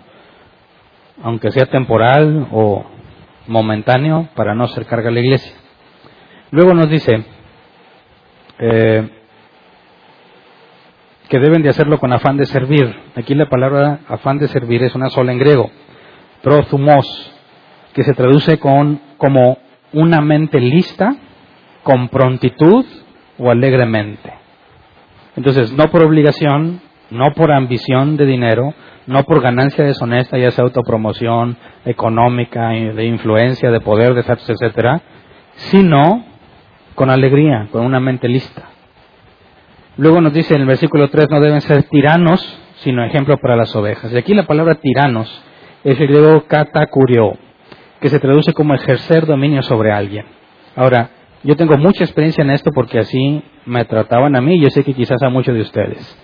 [1.21, 2.85] aunque sea temporal o
[3.47, 5.53] momentáneo, para no ser carga a la iglesia.
[6.51, 7.25] Luego nos dice
[8.59, 9.09] eh,
[11.27, 12.95] que deben de hacerlo con afán de servir.
[13.15, 15.69] Aquí la palabra afán de servir es una sola en griego,
[16.41, 17.31] prothumos,
[17.93, 19.57] que se traduce con como
[19.91, 21.15] una mente lista,
[21.83, 22.85] con prontitud
[23.37, 24.32] o alegremente.
[25.35, 28.73] Entonces, no por obligación, no por ambición de dinero,
[29.07, 35.01] no por ganancia deshonesta, ya sea autopromoción económica, de influencia, de poder, de estatus, etcétera,
[35.55, 36.25] sino
[36.95, 38.69] con alegría, con una mente lista.
[39.97, 43.75] Luego nos dice en el versículo 3, no deben ser tiranos, sino ejemplo para las
[43.75, 44.11] ovejas.
[44.11, 45.43] Y aquí la palabra tiranos
[45.83, 47.37] es el griego katakurio,
[47.99, 50.25] que se traduce como ejercer dominio sobre alguien.
[50.75, 51.09] Ahora,
[51.43, 54.93] yo tengo mucha experiencia en esto porque así me trataban a mí yo sé que
[54.93, 56.17] quizás a muchos de ustedes.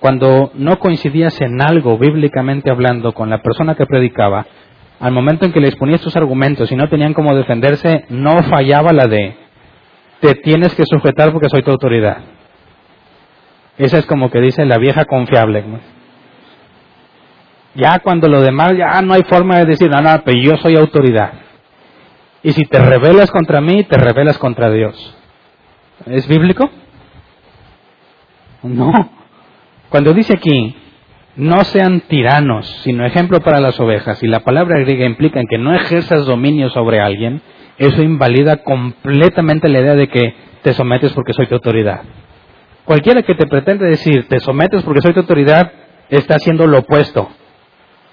[0.00, 4.46] Cuando no coincidías en algo bíblicamente hablando con la persona que predicaba,
[5.00, 8.92] al momento en que les ponías tus argumentos y no tenían cómo defenderse, no fallaba
[8.92, 9.46] la de
[10.20, 12.18] te tienes que sujetar porque soy tu autoridad.
[13.78, 15.64] Esa es como que dice la vieja confiable.
[17.74, 20.76] Ya cuando lo demás, ya no hay forma de decir, no, no, pero yo soy
[20.76, 21.32] autoridad.
[22.42, 25.14] Y si te rebelas contra mí, te rebelas contra Dios.
[26.06, 26.70] ¿Es bíblico?
[28.74, 29.10] No.
[29.88, 30.74] Cuando dice aquí,
[31.36, 35.58] no sean tiranos, sino ejemplo para las ovejas, y la palabra griega implica en que
[35.58, 37.40] no ejerzas dominio sobre alguien,
[37.78, 42.02] eso invalida completamente la idea de que te sometes porque soy tu autoridad.
[42.84, 45.72] Cualquiera que te pretende decir, te sometes porque soy tu autoridad,
[46.08, 47.28] está haciendo lo opuesto.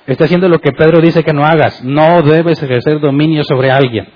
[0.06, 1.84] Está haciendo lo que Pedro dice que no hagas.
[1.84, 4.08] No debes ejercer dominio sobre alguien.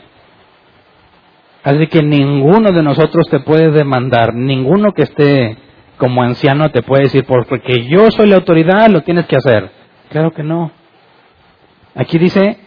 [1.64, 5.58] Así que ninguno de nosotros te puede demandar, ninguno que esté
[5.98, 9.72] como anciano te puede decir, porque yo soy la autoridad, lo tienes que hacer.
[10.10, 10.72] Claro que no.
[11.96, 12.60] Aquí dice,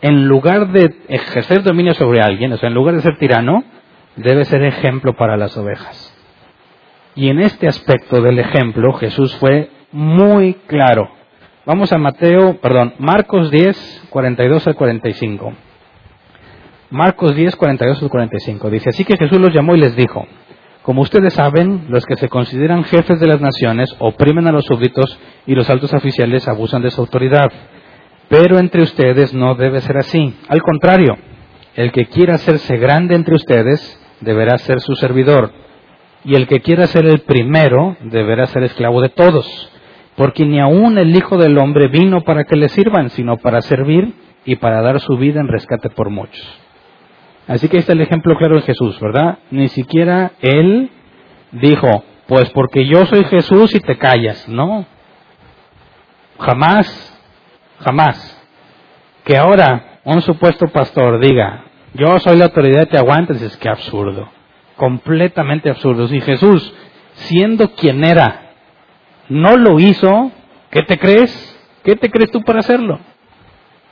[0.00, 3.64] en lugar de ejercer dominio sobre alguien, o sea, en lugar de ser tirano,
[4.16, 6.10] debe ser ejemplo para las ovejas.
[7.14, 11.10] Y en este aspecto del ejemplo, Jesús fue muy claro.
[11.66, 15.52] Vamos a Mateo, perdón, Marcos 10, 42 al 45.
[16.90, 18.70] Marcos 10, 42 al 45.
[18.70, 20.26] Dice, así que Jesús los llamó y les dijo,
[20.84, 25.18] como ustedes saben, los que se consideran jefes de las naciones oprimen a los súbditos
[25.46, 27.50] y los altos oficiales abusan de su autoridad.
[28.28, 30.34] Pero entre ustedes no debe ser así.
[30.46, 31.16] Al contrario,
[31.74, 35.52] el que quiera hacerse grande entre ustedes deberá ser su servidor.
[36.22, 39.70] Y el que quiera ser el primero deberá ser esclavo de todos
[40.16, 44.14] porque ni aun el Hijo del Hombre vino para que le sirvan, sino para servir
[44.44, 46.63] y para dar su vida en rescate por muchos.
[47.46, 49.38] Así que este es el ejemplo claro de Jesús, ¿verdad?
[49.50, 50.90] Ni siquiera Él
[51.52, 54.48] dijo, pues porque yo soy Jesús y te callas.
[54.48, 54.86] No.
[56.38, 57.20] Jamás,
[57.80, 58.42] jamás.
[59.24, 61.64] Que ahora un supuesto pastor diga,
[61.94, 64.28] yo soy la autoridad te aguantes, es que absurdo.
[64.76, 66.08] Completamente absurdo.
[66.08, 66.74] Si Jesús,
[67.12, 68.52] siendo quien era,
[69.28, 70.32] no lo hizo,
[70.70, 71.50] ¿qué te crees?
[71.82, 72.98] ¿Qué te crees tú para hacerlo?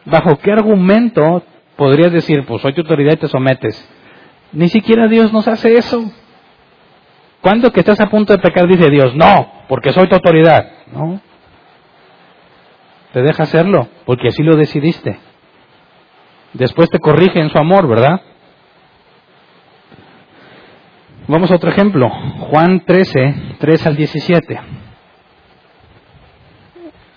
[0.04, 1.42] ¿Bajo qué argumento
[1.76, 3.88] podrías decir, pues soy tu autoridad y te sometes?
[4.52, 6.10] Ni siquiera Dios nos hace eso.
[7.40, 10.64] Cuando que estás a punto de pecar dice Dios, no, porque soy tu autoridad.
[10.92, 11.20] No.
[13.12, 15.18] Te deja hacerlo, porque así lo decidiste.
[16.52, 18.20] Después te corrige en su amor, ¿verdad?
[21.26, 22.10] Vamos a otro ejemplo.
[22.10, 24.60] Juan 13, 3 al 17.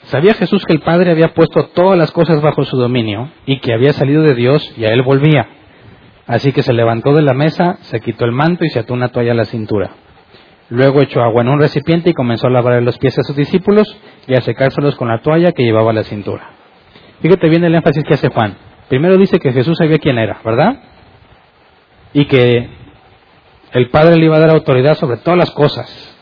[0.06, 3.74] Sabía Jesús que el Padre había puesto todas las cosas bajo su dominio y que
[3.74, 5.47] había salido de Dios y a él volvía.
[6.28, 9.10] Así que se levantó de la mesa, se quitó el manto y se ató una
[9.10, 9.91] toalla a la cintura.
[10.70, 13.97] Luego echó agua en un recipiente y comenzó a lavar los pies a sus discípulos
[14.28, 16.51] y a secárselos con la toalla que llevaba a la cintura.
[17.22, 18.58] Fíjate bien el énfasis que hace Juan.
[18.89, 20.82] Primero dice que Jesús sabía quién era, ¿verdad?
[22.14, 22.70] Y que
[23.74, 26.14] el Padre le iba a dar autoridad sobre todas las cosas.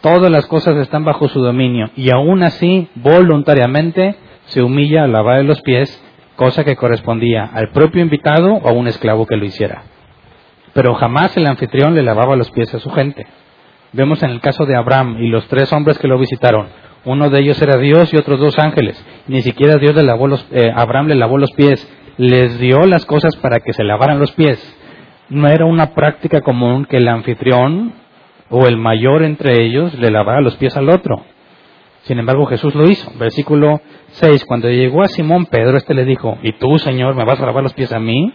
[0.00, 4.14] Todas las cosas están bajo su dominio y aún así, voluntariamente,
[4.46, 6.02] se humilla a lavar los pies,
[6.36, 9.82] cosa que correspondía al propio invitado o a un esclavo que lo hiciera.
[10.72, 13.26] Pero jamás el anfitrión le lavaba los pies a su gente.
[13.92, 16.68] Vemos en el caso de Abraham y los tres hombres que lo visitaron.
[17.04, 19.04] Uno de ellos era Dios y otros dos ángeles.
[19.26, 21.90] Ni siquiera Dios le lavó los, eh, Abraham le lavó los pies.
[22.18, 24.60] Les dio las cosas para que se lavaran los pies.
[25.28, 27.94] No era una práctica común que el anfitrión
[28.50, 31.24] o el mayor entre ellos le lavara los pies al otro.
[32.02, 33.10] Sin embargo, Jesús lo hizo.
[33.18, 33.80] Versículo
[34.12, 34.44] 6.
[34.46, 37.62] Cuando llegó a Simón Pedro, este le dijo, ¿y tú, Señor, me vas a lavar
[37.62, 38.32] los pies a mí?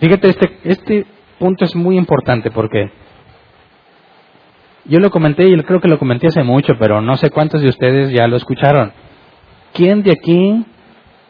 [0.00, 1.06] Fíjate, este, este
[1.38, 2.90] punto es muy importante porque
[4.84, 7.68] yo lo comenté y creo que lo comenté hace mucho, pero no sé cuántos de
[7.68, 8.92] ustedes ya lo escucharon.
[9.72, 10.64] ¿Quién de aquí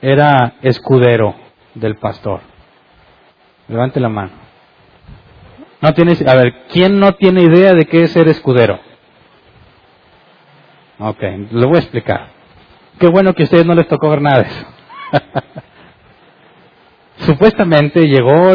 [0.00, 1.34] era escudero
[1.74, 2.40] del pastor?
[3.68, 4.47] Levante la mano.
[5.80, 8.80] No tienes, a ver, ¿quién no tiene idea de qué es ser escudero?
[10.98, 11.22] Ok,
[11.52, 12.28] lo voy a explicar.
[12.98, 14.66] Qué bueno que a ustedes no les tocó ver nada eso.
[17.18, 18.52] Supuestamente llegó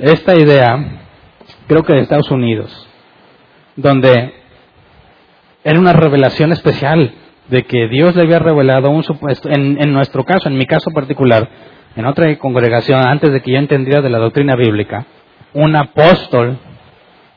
[0.00, 1.00] esta idea,
[1.68, 2.88] creo que de Estados Unidos,
[3.76, 4.34] donde
[5.62, 7.12] era una revelación especial
[7.48, 10.90] de que Dios le había revelado un supuesto, en, en nuestro caso, en mi caso
[10.90, 11.48] particular,
[11.94, 15.06] en otra congregación, antes de que yo entendiera de la doctrina bíblica,
[15.54, 16.58] un apóstol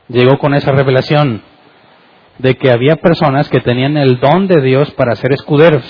[0.08, 1.42] llegó con esa revelación
[2.38, 5.84] de que había personas que tenían el don de Dios para ser escuderos.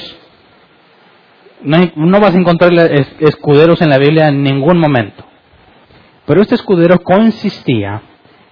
[1.62, 2.72] No, vas a encontrar
[3.20, 5.24] escuderos en la Biblia en ningún momento.
[6.26, 8.02] Pero este escudero consistía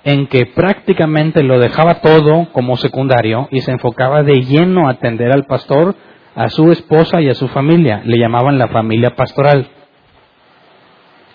[0.05, 5.33] en que prácticamente lo dejaba todo como secundario y se enfocaba de lleno a atender
[5.33, 5.95] al pastor,
[6.35, 8.01] a su esposa y a su familia.
[8.05, 9.69] Le llamaban la familia pastoral.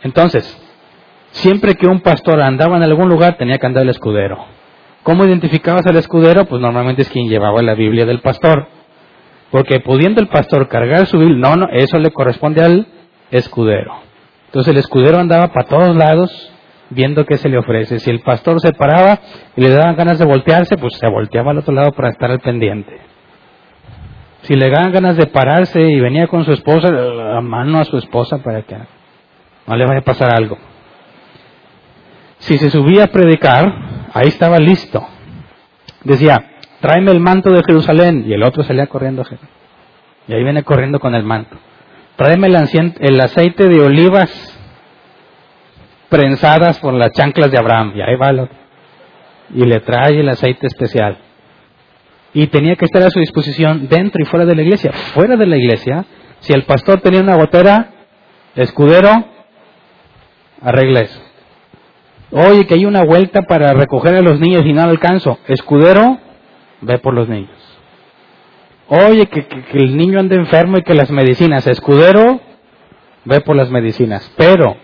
[0.02, 0.65] Entonces,
[1.36, 4.46] siempre que un pastor andaba en algún lugar tenía que andar el escudero.
[5.04, 6.46] ¿Cómo identificabas al escudero?
[6.46, 8.68] Pues normalmente es quien llevaba la Biblia del pastor.
[9.52, 12.88] Porque pudiendo el pastor cargar su Biblia, no, no, eso le corresponde al
[13.32, 13.94] escudero.
[14.48, 16.52] Entonces el escudero andaba para todos lados
[16.90, 18.00] viendo qué se le ofrece.
[18.00, 19.20] Si el pastor se paraba
[19.56, 22.40] y le daban ganas de voltearse, pues se volteaba al otro lado para estar al
[22.40, 22.98] pendiente.
[24.44, 26.88] Si le daban ganas de pararse y venía con su esposa,
[27.38, 28.76] a mano a su esposa para que
[29.68, 30.58] no le vaya a pasar algo.
[32.46, 35.04] Si se subía a predicar, ahí estaba listo.
[36.04, 36.46] Decía,
[36.80, 38.24] tráeme el manto de Jerusalén.
[38.28, 39.24] Y el otro salía corriendo.
[40.28, 41.58] Y ahí viene corriendo con el manto.
[42.16, 44.30] Tráeme el, aceite de olivas
[46.08, 47.94] prensadas por las chanclas de Abraham.
[47.96, 48.58] Y ahí va el otro.
[49.52, 51.18] Y le trae el aceite especial.
[52.32, 54.92] Y tenía que estar a su disposición dentro y fuera de la iglesia.
[54.92, 56.06] Fuera de la iglesia,
[56.42, 57.90] si el pastor tenía una gotera,
[58.54, 59.26] escudero,
[60.62, 61.26] arregla eso.
[62.32, 65.38] Oye, que hay una vuelta para recoger a los niños y no alcanzo.
[65.48, 66.20] Escudero,
[66.82, 67.50] ve por los niños.
[68.88, 72.40] Oye, que, el niño anda enfermo y que las medicinas, escudero,
[73.26, 74.32] ve por las medicinas.
[74.38, 74.78] Pero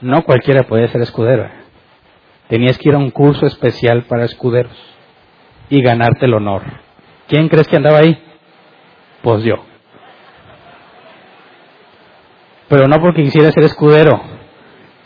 [0.00, 1.48] no cualquiera puede ser escudero.
[2.48, 4.76] Tenías que ir a un curso especial para escuderos
[5.70, 6.62] y ganarte el honor.
[7.28, 8.18] ¿Quién crees que andaba ahí?
[9.22, 9.56] Pues yo.
[12.68, 14.20] Pero no porque quisiera ser escudero,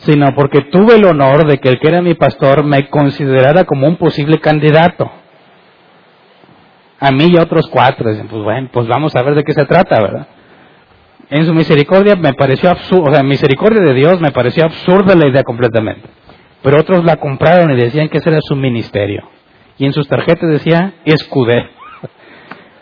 [0.04, 3.86] sino porque tuve el honor de que el que era mi pastor me considerara como
[3.86, 5.10] un posible candidato
[7.02, 8.10] a mí y a otros cuatro.
[8.10, 10.26] Dicen, pues bueno, pues vamos a ver de qué se trata, ¿verdad?
[11.30, 15.28] En su misericordia me pareció absurdo, o sea, misericordia de Dios me pareció absurda la
[15.28, 16.08] idea completamente.
[16.62, 19.28] Pero otros la compraron y decían que ese era su ministerio.
[19.78, 21.68] Y en sus tarjetas decía escudero.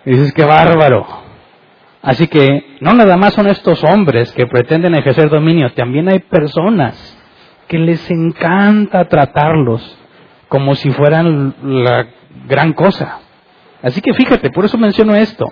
[0.05, 1.07] Y dices, qué bárbaro.
[2.03, 7.19] Así que no nada más son estos hombres que pretenden ejercer dominio, también hay personas
[7.69, 9.99] que les encanta tratarlos
[10.49, 12.09] como si fueran la
[12.49, 13.21] gran cosa.
[13.83, 15.47] Así que fíjate, por eso menciono esto.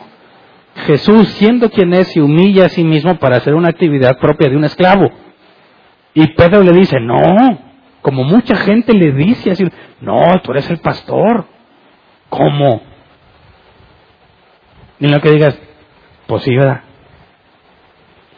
[0.86, 4.56] Jesús, siendo quien es, se humilla a sí mismo para hacer una actividad propia de
[4.56, 5.08] un esclavo.
[6.14, 7.58] Y Pedro le dice, no,
[8.02, 9.64] como mucha gente le dice así,
[10.00, 11.46] no, tú eres el pastor.
[12.28, 12.82] ¿Cómo?
[15.00, 15.58] Y lo que digas,
[16.28, 16.82] pues sí, ¿verdad?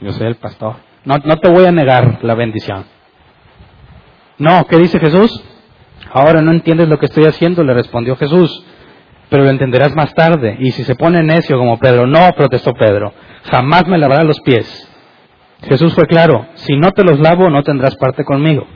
[0.00, 0.76] Yo soy el pastor.
[1.04, 2.86] No, no te voy a negar la bendición.
[4.38, 5.44] No, ¿qué dice Jesús?
[6.10, 8.64] Ahora no entiendes lo que estoy haciendo, le respondió Jesús
[9.30, 10.56] pero lo entenderás más tarde.
[10.58, 13.14] Y si se pone necio como Pedro, no, protestó Pedro,
[13.44, 14.88] jamás me lavará los pies.
[15.62, 18.66] Jesús fue claro, si no te los lavo no tendrás parte conmigo.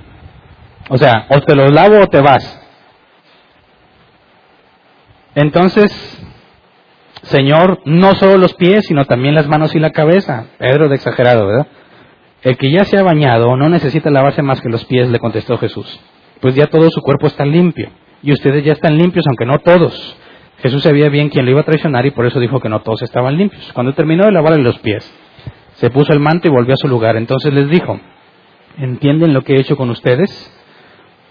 [0.89, 2.61] O sea, o te los lavo o te vas.
[5.35, 5.91] Entonces,
[7.25, 10.47] Señor, no solo los pies, sino también las manos y la cabeza.
[10.59, 11.67] Pedro de exagerado, ¿verdad?
[12.43, 15.57] El que ya se ha bañado no necesita lavarse más que los pies, le contestó
[15.57, 16.01] Jesús.
[16.41, 17.89] Pues ya todo su cuerpo está limpio.
[18.23, 20.17] Y ustedes ya están limpios, aunque no todos.
[20.59, 23.03] Jesús sabía bien quién le iba a traicionar y por eso dijo que no todos
[23.03, 23.73] estaban limpios.
[23.73, 25.11] Cuando terminó de lavarle los pies,
[25.77, 27.17] se puso el manto y volvió a su lugar.
[27.17, 27.99] Entonces les dijo,
[28.79, 30.31] ¿entienden lo que he hecho con ustedes?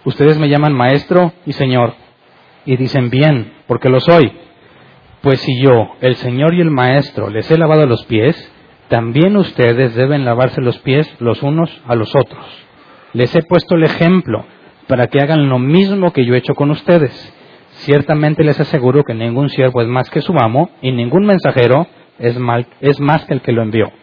[0.06, 1.94] Ustedes me llaman maestro y señor
[2.66, 4.32] y dicen bien, porque lo soy.
[5.24, 8.36] Pues si yo, el señor y el maestro, les he lavado los pies,
[8.90, 12.46] también ustedes deben lavarse los pies los unos a los otros.
[13.14, 14.44] Les he puesto el ejemplo
[14.86, 17.14] para que hagan lo mismo que yo he hecho con ustedes.
[17.86, 21.88] Ciertamente les aseguro que ningún siervo es más que su amo y ningún mensajero
[22.20, 22.38] es,
[22.82, 23.94] es más que el que lo envió.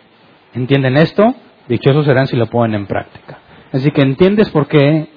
[0.55, 1.35] ¿Entienden esto?
[1.69, 3.41] Dichosos serán si lo ponen en práctica.
[3.75, 5.09] Así que entiendes por qué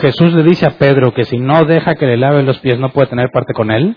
[0.00, 2.88] Jesús le dice a Pedro que si no deja que le lave los pies no
[2.88, 3.96] puede tener parte con él.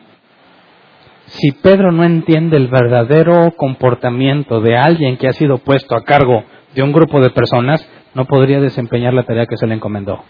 [1.34, 6.44] Si Pedro no entiende el verdadero comportamiento de alguien que ha sido puesto a cargo
[6.76, 10.24] de un grupo de personas, no podría desempeñar la tarea que se le encomendó.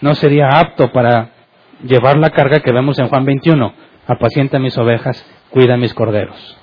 [0.00, 1.30] No sería apto para
[1.86, 3.72] llevar la carga que vemos en Juan 21.
[4.08, 6.58] Apacienta mis ovejas, cuida mis corderos.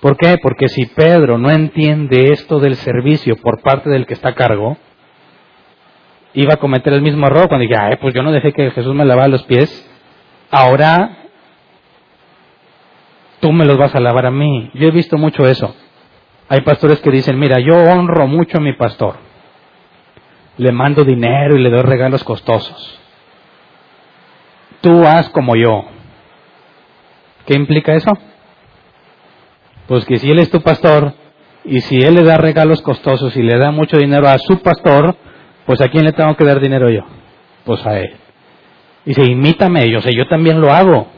[0.00, 0.36] ¿Por qué?
[0.42, 4.76] Porque si Pedro no entiende esto del servicio por parte del que está a cargo,
[6.34, 9.04] iba a cometer el mismo error cuando dije, pues yo no dejé que Jesús me
[9.04, 9.88] lavara los pies,
[10.50, 11.27] ahora
[13.40, 14.70] tú me los vas a lavar a mí.
[14.74, 15.74] Yo he visto mucho eso.
[16.48, 19.16] Hay pastores que dicen, mira, yo honro mucho a mi pastor.
[20.56, 22.98] Le mando dinero y le doy regalos costosos.
[24.80, 25.84] Tú haz como yo.
[27.46, 28.12] ¿Qué implica eso?
[29.86, 31.14] Pues que si él es tu pastor
[31.64, 35.16] y si él le da regalos costosos y le da mucho dinero a su pastor,
[35.66, 37.02] pues a quién le tengo que dar dinero yo?
[37.64, 38.16] Pues a él.
[39.04, 41.08] Dice, imítame, yo sé, yo también lo hago.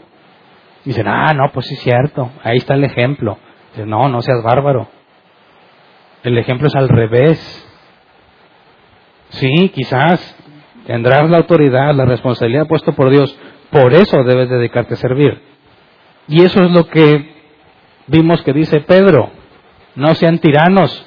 [0.85, 3.39] Dicen, ah, no, pues sí es cierto, ahí está el ejemplo.
[3.73, 4.89] Dice, no, no seas bárbaro.
[6.23, 7.67] El ejemplo es al revés.
[9.31, 10.37] Sí, quizás
[10.87, 13.39] tendrás la autoridad, la responsabilidad puesto por Dios,
[13.71, 15.41] por eso debes dedicarte a servir.
[16.27, 17.35] Y eso es lo que
[18.07, 19.31] vimos que dice Pedro,
[19.95, 21.07] no sean tiranos,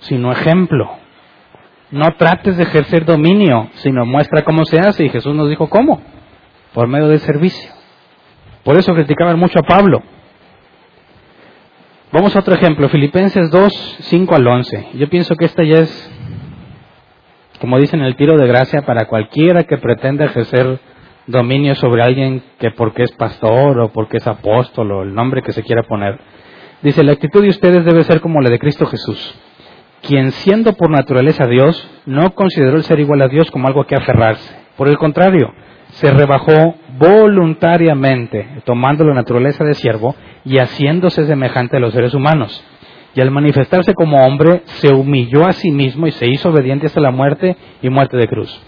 [0.00, 0.90] sino ejemplo.
[1.90, 5.04] No trates de ejercer dominio, sino muestra cómo se hace.
[5.04, 6.02] Y Jesús nos dijo cómo,
[6.72, 7.70] por medio del servicio.
[8.64, 10.02] Por eso criticaban mucho a Pablo.
[12.12, 14.88] Vamos a otro ejemplo, Filipenses 2, 5 al 11.
[14.94, 16.12] Yo pienso que esta ya es,
[17.60, 20.78] como dicen, el tiro de gracia para cualquiera que pretenda ejercer
[21.26, 25.52] dominio sobre alguien que porque es pastor o porque es apóstol o el nombre que
[25.52, 26.20] se quiera poner.
[26.82, 29.34] Dice, la actitud de ustedes debe ser como la de Cristo Jesús,
[30.02, 33.96] quien siendo por naturaleza Dios, no consideró el ser igual a Dios como algo que
[33.96, 34.54] aferrarse.
[34.76, 35.52] Por el contrario,
[35.92, 40.14] se rebajó voluntariamente, tomando la naturaleza de siervo
[40.44, 42.64] y haciéndose semejante a los seres humanos.
[43.14, 47.00] Y al manifestarse como hombre, se humilló a sí mismo y se hizo obediente hasta
[47.00, 48.62] la muerte y muerte de cruz.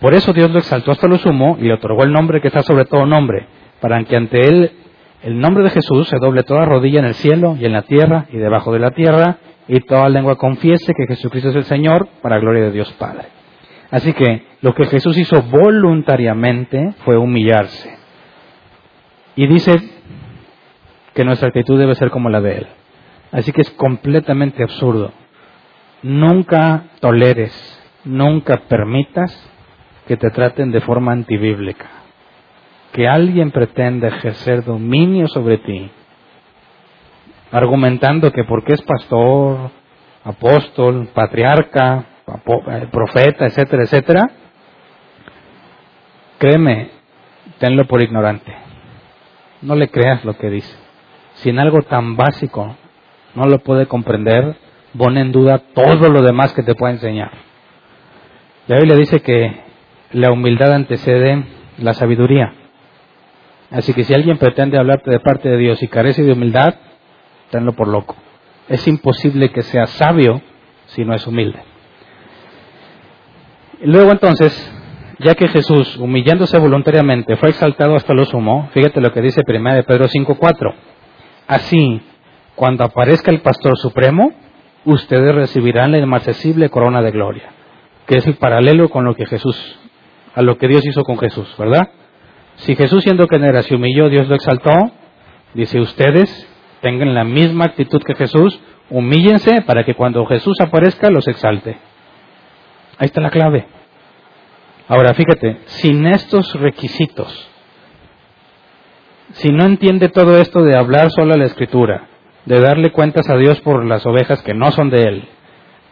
[0.00, 2.62] Por eso Dios lo exaltó hasta lo sumo y le otorgó el nombre que está
[2.62, 3.46] sobre todo nombre,
[3.80, 4.72] para que ante él
[5.22, 8.26] el nombre de Jesús se doble toda rodilla en el cielo y en la tierra
[8.32, 9.36] y debajo de la tierra,
[9.68, 13.28] y toda lengua confiese que Jesucristo es el Señor, para gloria de Dios Padre.
[13.90, 17.98] Así que lo que Jesús hizo voluntariamente fue humillarse.
[19.34, 19.74] Y dice
[21.14, 22.66] que nuestra actitud debe ser como la de Él.
[23.32, 25.12] Así que es completamente absurdo.
[26.02, 27.52] Nunca toleres,
[28.04, 29.50] nunca permitas
[30.06, 31.88] que te traten de forma antibíblica.
[32.92, 35.90] Que alguien pretenda ejercer dominio sobre ti,
[37.50, 39.70] argumentando que porque es pastor,
[40.24, 44.30] apóstol, patriarca, eh, profeta, etcétera, etcétera,
[46.42, 46.90] créeme,
[47.60, 48.52] tenlo por ignorante.
[49.60, 50.76] No le creas lo que dice.
[51.34, 52.76] Si en algo tan básico
[53.36, 54.56] no lo puede comprender,
[54.98, 57.30] pone en duda todo lo demás que te pueda enseñar.
[58.66, 59.60] La Biblia dice que
[60.10, 61.44] la humildad antecede
[61.78, 62.52] la sabiduría.
[63.70, 66.74] Así que si alguien pretende hablarte de parte de Dios y carece de humildad,
[67.50, 68.16] tenlo por loco.
[68.68, 70.42] Es imposible que sea sabio
[70.86, 71.60] si no es humilde.
[73.84, 74.81] Luego entonces,
[75.22, 79.74] ya que Jesús, humillándose voluntariamente, fue exaltado hasta lo sumo, fíjate lo que dice 1
[79.74, 80.74] de Pedro 5.4.
[81.46, 82.00] Así,
[82.54, 84.32] cuando aparezca el Pastor Supremo,
[84.84, 87.50] ustedes recibirán la inmarcesible corona de gloria,
[88.06, 89.78] que es el paralelo con lo que Jesús
[90.34, 91.90] a lo que Dios hizo con Jesús, ¿verdad?
[92.56, 94.72] Si Jesús siendo que era se humilló, Dios lo exaltó,
[95.54, 96.48] dice ustedes
[96.80, 98.58] tengan la misma actitud que Jesús,
[98.90, 101.76] humíllense para que cuando Jesús aparezca los exalte.
[102.98, 103.66] Ahí está la clave.
[104.92, 107.48] Ahora fíjate, sin estos requisitos,
[109.32, 112.08] si no entiende todo esto de hablar solo a la escritura,
[112.44, 115.24] de darle cuentas a Dios por las ovejas que no son de Él,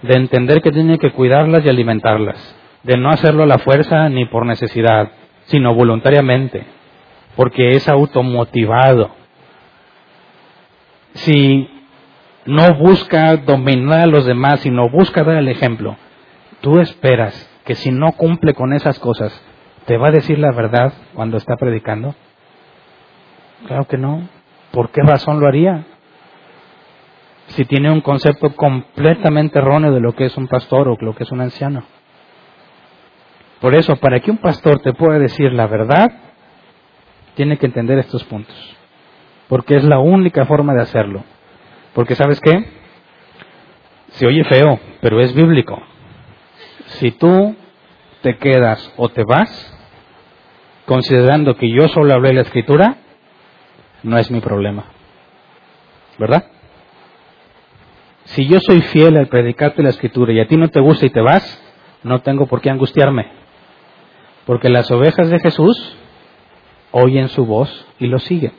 [0.02, 4.26] de entender que tiene que cuidarlas y alimentarlas, de no hacerlo a la fuerza ni
[4.26, 5.12] por necesidad,
[5.44, 6.66] sino voluntariamente,
[7.36, 9.12] porque es automotivado.
[11.14, 11.70] Si
[12.44, 15.96] no busca dominar a los demás, sino busca dar el ejemplo,
[16.60, 19.32] tú esperas que si no cumple con esas cosas,
[19.86, 22.16] ¿te va a decir la verdad cuando está predicando?
[23.68, 24.28] Claro que no.
[24.72, 25.86] ¿Por qué razón lo haría?
[27.46, 31.22] Si tiene un concepto completamente erróneo de lo que es un pastor o lo que
[31.22, 31.84] es un anciano.
[33.60, 36.10] Por eso, para que un pastor te pueda decir la verdad,
[37.36, 38.76] tiene que entender estos puntos.
[39.46, 41.22] Porque es la única forma de hacerlo.
[41.94, 42.68] Porque sabes qué?
[44.08, 45.80] Se oye feo, pero es bíblico.
[46.98, 47.54] Si tú
[48.22, 49.50] te quedas o te vas,
[50.86, 52.96] considerando que yo solo hablé la escritura,
[54.02, 54.86] no es mi problema.
[56.18, 56.44] ¿Verdad?
[58.24, 61.10] Si yo soy fiel al predicarte la escritura y a ti no te gusta y
[61.10, 61.62] te vas,
[62.02, 63.30] no tengo por qué angustiarme.
[64.46, 65.96] Porque las ovejas de Jesús
[66.92, 68.52] oyen su voz y lo siguen.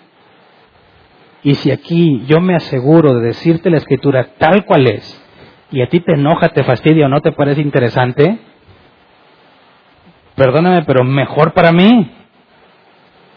[1.43, 5.21] Y si aquí yo me aseguro de decirte la escritura tal cual es,
[5.71, 8.39] y a ti te enoja, te fastidia o no te parece interesante,
[10.35, 12.11] perdóname, pero mejor para mí,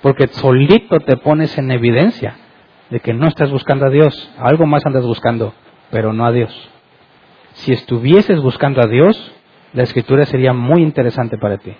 [0.02, 2.36] porque solito te pones en evidencia
[2.90, 5.54] de que no estás buscando a Dios, algo más andas buscando,
[5.90, 6.52] pero no a Dios.
[7.54, 9.32] Si estuvieses buscando a Dios,
[9.72, 11.74] la escritura sería muy interesante para ti.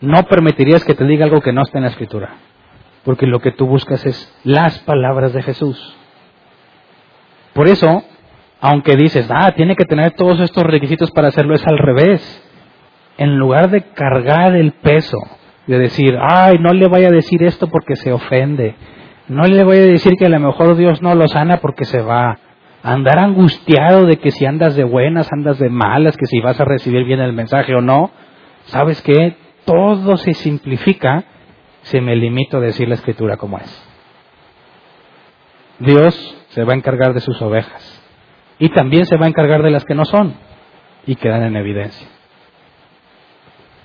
[0.00, 2.34] No permitirías que te diga algo que no está en la escritura,
[3.04, 5.96] porque lo que tú buscas es las palabras de Jesús.
[7.54, 8.02] Por eso,
[8.60, 12.43] aunque dices, ah, tiene que tener todos estos requisitos para hacerlo, es al revés.
[13.16, 15.18] En lugar de cargar el peso,
[15.66, 18.74] de decir, ay, no le vaya a decir esto porque se ofende,
[19.28, 22.02] no le voy a decir que a lo mejor Dios no lo sana porque se
[22.02, 22.38] va,
[22.82, 26.66] andar angustiado de que si andas de buenas, andas de malas, que si vas a
[26.66, 28.10] recibir bien el mensaje o no,
[28.66, 29.36] ¿sabes qué?
[29.64, 31.24] Todo se simplifica
[31.82, 33.88] si me limito a decir la escritura como es.
[35.78, 36.14] Dios
[36.50, 38.02] se va a encargar de sus ovejas
[38.58, 40.34] y también se va a encargar de las que no son
[41.06, 42.08] y quedan en evidencia.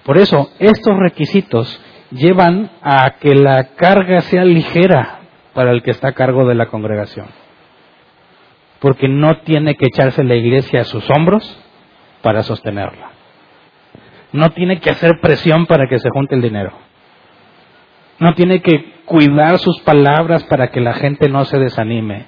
[0.10, 1.80] Por eso, estos requisitos
[2.10, 5.20] llevan a que la carga sea ligera
[5.54, 7.28] para el que está a cargo de la congregación.
[8.80, 11.64] Porque no tiene que echarse la iglesia a sus hombros
[12.24, 13.12] para sostenerla.
[14.32, 16.72] No tiene que hacer presión para que se junte el dinero.
[18.18, 22.26] No tiene que cuidar sus palabras para que la gente no se desanime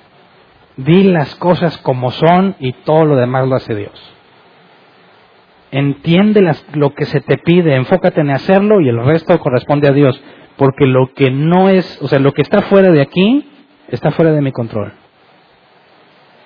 [0.77, 4.13] Di las cosas como son y todo lo demás lo hace Dios.
[5.71, 6.41] Entiende
[6.73, 10.21] lo que se te pide, enfócate en hacerlo y el resto corresponde a Dios,
[10.57, 13.49] porque lo que no es, o sea, lo que está fuera de aquí,
[13.87, 14.91] está fuera de mi control.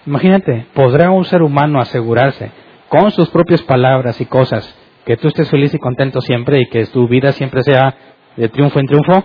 [0.05, 2.51] Imagínate, ¿podrá un ser humano asegurarse
[2.87, 6.85] con sus propias palabras y cosas que tú estés feliz y contento siempre y que
[6.85, 7.95] tu vida siempre sea
[8.37, 9.23] de triunfo en triunfo?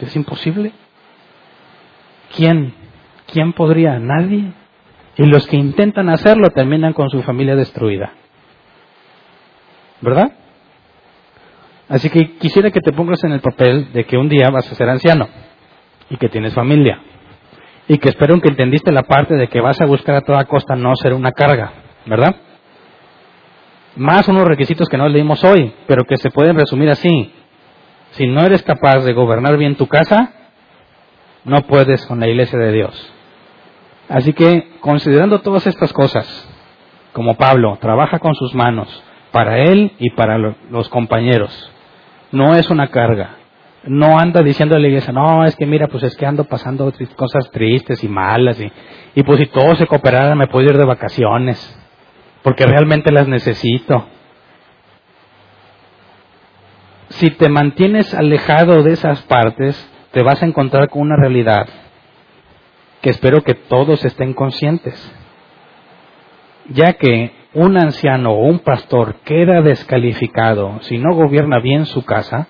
[0.00, 0.70] Es imposible.
[2.36, 2.74] ¿Quién
[3.32, 3.98] ¿Quién podría?
[3.98, 4.52] Nadie.
[5.16, 8.12] Y los que intentan hacerlo terminan con su familia destruida.
[10.00, 10.32] ¿Verdad?
[11.88, 14.74] Así que quisiera que te pongas en el papel de que un día vas a
[14.74, 15.28] ser anciano
[16.10, 17.00] y que tienes familia.
[17.88, 20.76] Y que espero que entendiste la parte de que vas a buscar a toda costa
[20.76, 21.72] no ser una carga,
[22.04, 22.36] ¿verdad?
[23.96, 27.32] Más unos requisitos que no leímos hoy, pero que se pueden resumir así.
[28.10, 30.32] Si no eres capaz de gobernar bien tu casa,
[31.44, 33.14] no puedes con la iglesia de Dios.
[34.10, 36.48] Así que, considerando todas estas cosas,
[37.12, 41.70] como Pablo trabaja con sus manos, para él y para los compañeros,
[42.32, 43.36] no es una carga.
[43.84, 46.92] No anda diciendo a la iglesia, no, es que mira, pues es que ando pasando
[47.16, 48.70] cosas tristes y malas, y,
[49.14, 51.78] y pues si todo se cooperara me puedo ir de vacaciones,
[52.42, 54.06] porque realmente las necesito.
[57.10, 61.68] Si te mantienes alejado de esas partes, te vas a encontrar con una realidad
[63.00, 65.12] que espero que todos estén conscientes,
[66.68, 72.46] ya que un anciano o un pastor queda descalificado si no gobierna bien su casa,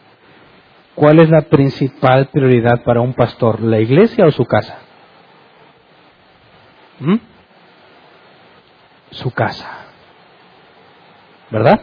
[0.95, 4.79] ¿cuál es la principal prioridad para un pastor, la iglesia o su casa?
[7.01, 7.17] ¿Mm?
[9.11, 9.87] Su casa.
[11.51, 11.81] ¿Verdad?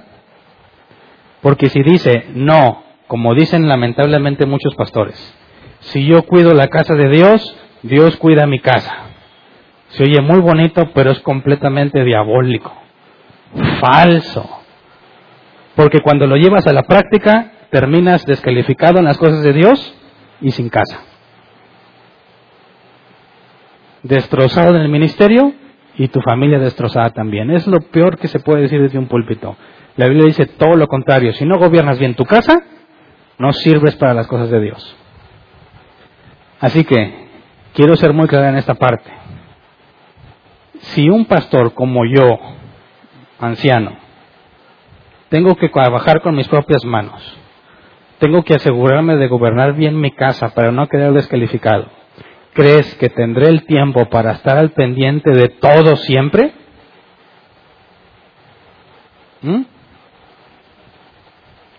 [1.42, 5.18] Porque si dice no, como dicen lamentablemente muchos pastores,
[5.80, 8.96] si yo cuido la casa de Dios, Dios cuida mi casa.
[9.90, 12.85] Se oye muy bonito, pero es completamente diabólico.
[13.80, 14.50] Falso.
[15.76, 19.94] Porque cuando lo llevas a la práctica, terminas descalificado en las cosas de Dios
[20.42, 21.02] y sin casa.
[24.06, 25.54] destrozado en el ministerio
[25.98, 27.50] y tu familia destrozada también.
[27.50, 29.58] Es lo peor que se puede decir desde un púlpito.
[29.98, 31.34] La Biblia dice todo lo contrario.
[31.34, 32.62] Si no gobiernas bien tu casa,
[33.40, 34.96] no sirves para las cosas de Dios.
[36.60, 37.28] Así que
[37.74, 39.12] quiero ser muy claro en esta parte.
[40.80, 42.38] Si un pastor como yo,
[43.40, 43.98] anciano,
[45.30, 47.22] tengo que trabajar con mis propias manos,
[48.20, 51.88] tengo que asegurarme de gobernar bien mi casa para no quedar descalificado,
[52.54, 56.54] ¿crees que tendré el tiempo para estar al pendiente de todo siempre?
[59.42, 59.64] ¿Mm?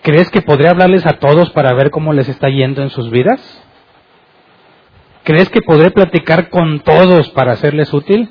[0.03, 3.41] ¿Crees que podré hablarles a todos para ver cómo les está yendo en sus vidas?
[5.25, 8.31] ¿Crees que podré platicar con todos para hacerles útil?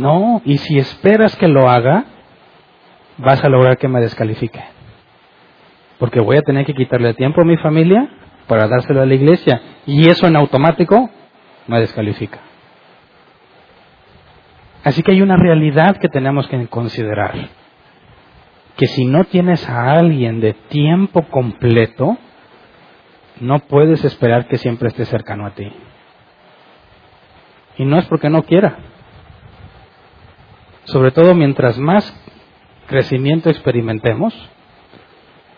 [0.00, 2.04] No, y si esperas que lo haga,
[3.18, 4.62] vas a lograr que me descalifique.
[5.98, 8.08] Porque voy a tener que quitarle tiempo a mi familia
[8.46, 9.60] para dárselo a la iglesia.
[9.84, 11.10] Y eso en automático
[11.66, 12.38] me descalifica.
[14.84, 17.34] Así que hay una realidad que tenemos que considerar
[18.78, 22.16] que si no tienes a alguien de tiempo completo,
[23.38, 25.70] no puedes esperar que siempre esté cercano a ti.
[27.76, 28.78] Y no es porque no quiera.
[30.90, 32.12] Sobre todo mientras más
[32.88, 34.34] crecimiento experimentemos,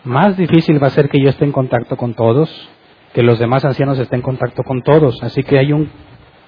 [0.03, 2.69] más difícil va a ser que yo esté en contacto con todos,
[3.13, 5.23] que los demás ancianos estén en contacto con todos.
[5.23, 5.89] Así que hay un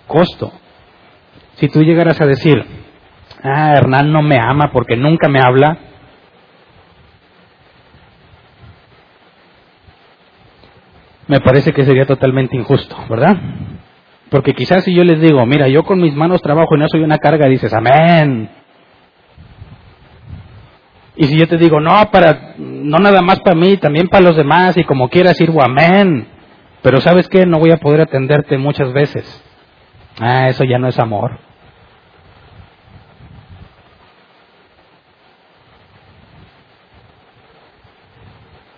[0.06, 0.52] costo.
[1.56, 2.64] Si tú llegaras a decir,
[3.42, 5.80] ah, Hernán no me ama porque nunca me habla,
[11.28, 13.36] me parece que sería totalmente injusto, ¿verdad?
[14.30, 17.02] Porque quizás si yo les digo, mira, yo con mis manos trabajo y no soy
[17.02, 18.65] una carga, dices, amén.
[21.16, 24.36] Y si yo te digo, no, para, no nada más para mí, también para los
[24.36, 26.28] demás, y como quieras sirvo, amén.
[26.82, 29.44] Pero sabes qué, no voy a poder atenderte muchas veces.
[30.20, 31.40] Ah, eso ya no es amor.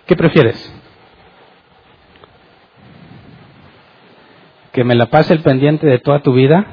[0.06, 0.74] ¿Qué prefieres?
[4.78, 6.66] que me la pase el pendiente de toda tu vida,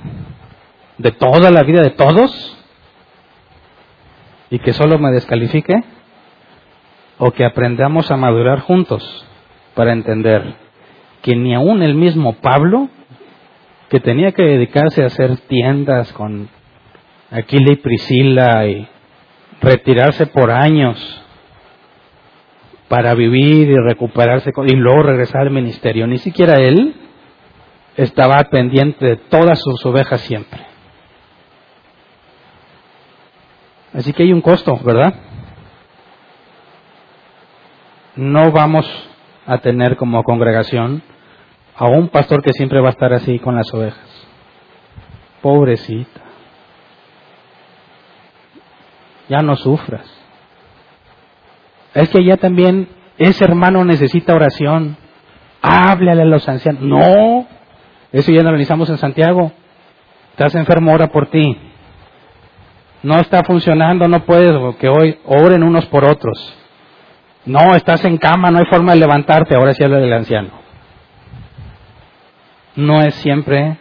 [1.00, 2.55] de toda la vida de todos,
[4.56, 5.84] y que solo me descalifique,
[7.18, 9.04] o que aprendamos a madurar juntos
[9.74, 10.56] para entender
[11.22, 12.88] que ni aún el mismo Pablo,
[13.90, 16.48] que tenía que dedicarse a hacer tiendas con
[17.32, 18.88] Aquila y Priscila y
[19.62, 21.22] retirarse por años
[22.88, 26.96] para vivir y recuperarse y luego regresar al ministerio, ni siquiera él
[27.98, 30.75] estaba pendiente de todas sus ovejas siempre.
[33.96, 35.14] Así que hay un costo, ¿verdad?
[38.16, 38.86] No vamos
[39.46, 41.02] a tener como congregación
[41.76, 44.28] a un pastor que siempre va a estar así con las ovejas.
[45.42, 46.22] Pobrecita.
[49.30, 50.06] Ya no sufras.
[51.94, 54.98] Es que ya también ese hermano necesita oración.
[55.62, 56.82] Háblale a los ancianos.
[56.84, 57.48] No,
[58.12, 59.54] eso ya lo analizamos en Santiago.
[60.32, 61.58] Estás enfermo, ora por ti.
[63.06, 66.58] No está funcionando, no puedes, que hoy oren unos por otros.
[67.46, 70.50] No, estás en cama, no hay forma de levantarte, ahora sí habla del anciano.
[72.76, 73.78] No es siempre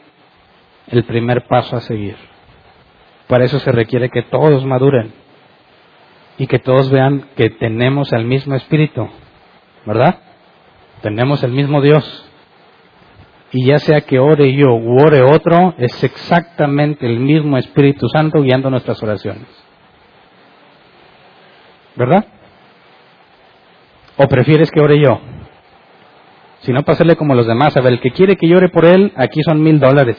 [0.88, 2.16] el primer paso a seguir.
[3.26, 5.14] Para eso se requiere que todos maduren
[6.36, 9.08] y que todos vean que tenemos el mismo espíritu,
[9.86, 10.18] ¿verdad?
[11.00, 12.23] Tenemos el mismo Dios
[13.54, 18.42] y ya sea que ore yo u ore otro, es exactamente el mismo Espíritu Santo
[18.42, 19.46] guiando nuestras oraciones.
[21.94, 22.26] ¿Verdad?
[24.16, 25.20] ¿O prefieres que ore yo?
[26.62, 27.76] Si no, pasarle como los demás.
[27.76, 30.16] A ver, el que quiere que yo ore por él, aquí son mil dólares.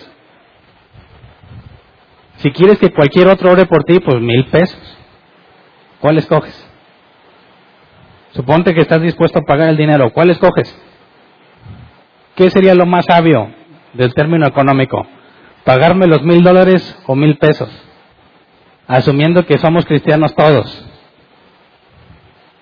[2.38, 4.98] Si quieres que cualquier otro ore por ti, pues mil pesos.
[6.00, 6.70] ¿Cuál escoges?
[8.32, 10.14] Suponte que estás dispuesto a pagar el dinero.
[10.14, 10.74] ¿Cuál escoges?
[12.36, 13.50] ¿Qué sería lo más sabio
[13.94, 15.06] del término económico?
[15.64, 17.70] ¿Pagarme los mil dólares o mil pesos?
[18.88, 20.86] Asumiendo que somos cristianos todos.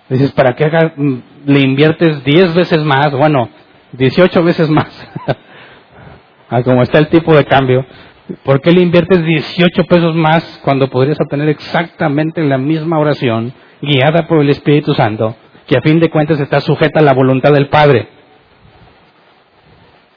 [0.09, 0.69] Dices, ¿para qué
[1.45, 3.11] le inviertes diez veces más?
[3.11, 3.49] Bueno,
[3.91, 4.87] dieciocho veces más.
[6.49, 7.85] a como está el tipo de cambio.
[8.43, 14.27] ¿Por qué le inviertes 18 pesos más cuando podrías obtener exactamente la misma oración guiada
[14.27, 15.35] por el Espíritu Santo,
[15.67, 18.07] que a fin de cuentas está sujeta a la voluntad del Padre?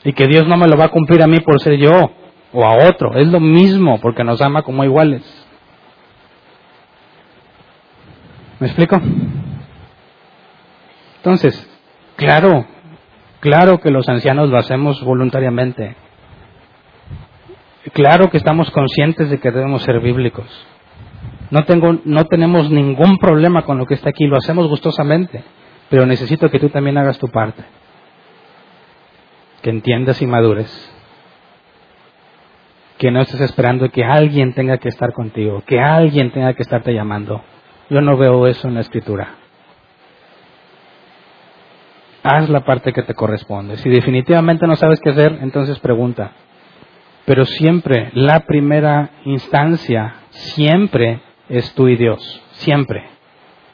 [0.06, 2.12] Y que Dios no me lo va a cumplir a mí por ser yo
[2.52, 3.16] o a otro.
[3.16, 5.24] Es lo mismo porque nos ama como iguales.
[8.60, 9.00] ¿Me explico?
[11.16, 11.68] Entonces,
[12.14, 12.66] claro,
[13.40, 15.96] claro que los ancianos lo hacemos voluntariamente.
[17.92, 20.46] Claro que estamos conscientes de que debemos ser bíblicos.
[21.50, 25.42] No, tengo, no tenemos ningún problema con lo que está aquí, lo hacemos gustosamente,
[25.90, 27.64] pero necesito que tú también hagas tu parte.
[29.66, 30.70] Que entiendas y madures.
[32.98, 36.94] Que no estés esperando que alguien tenga que estar contigo, que alguien tenga que estarte
[36.94, 37.42] llamando.
[37.90, 39.34] Yo no veo eso en la escritura.
[42.22, 43.76] Haz la parte que te corresponde.
[43.78, 46.30] Si definitivamente no sabes qué hacer, entonces pregunta.
[47.24, 52.40] Pero siempre, la primera instancia, siempre es tú y Dios.
[52.52, 53.02] Siempre.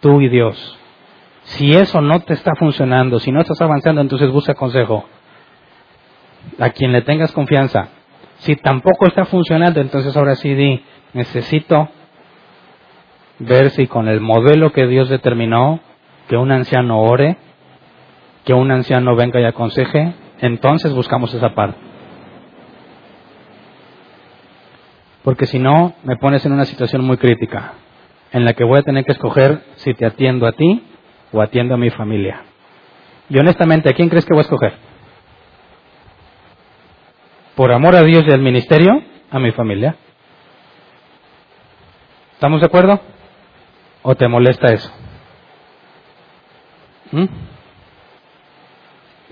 [0.01, 0.78] Tú y Dios.
[1.43, 5.06] Si eso no te está funcionando, si no estás avanzando, entonces busca consejo.
[6.59, 7.89] A quien le tengas confianza.
[8.39, 10.82] Si tampoco está funcionando, entonces ahora sí di,
[11.12, 11.89] necesito
[13.39, 15.81] ver si con el modelo que Dios determinó,
[16.28, 17.36] que un anciano ore,
[18.44, 21.78] que un anciano venga y aconseje, entonces buscamos esa parte.
[25.23, 27.74] Porque si no, me pones en una situación muy crítica,
[28.32, 30.82] en la que voy a tener que escoger si te atiendo a ti
[31.32, 32.43] o atiendo a mi familia.
[33.28, 34.91] Y honestamente, ¿a quién crees que voy a escoger?
[37.54, 39.96] Por amor a Dios y al ministerio, a mi familia.
[42.34, 43.00] ¿Estamos de acuerdo?
[44.02, 44.90] ¿O te molesta eso?
[47.12, 47.26] ¿Mm?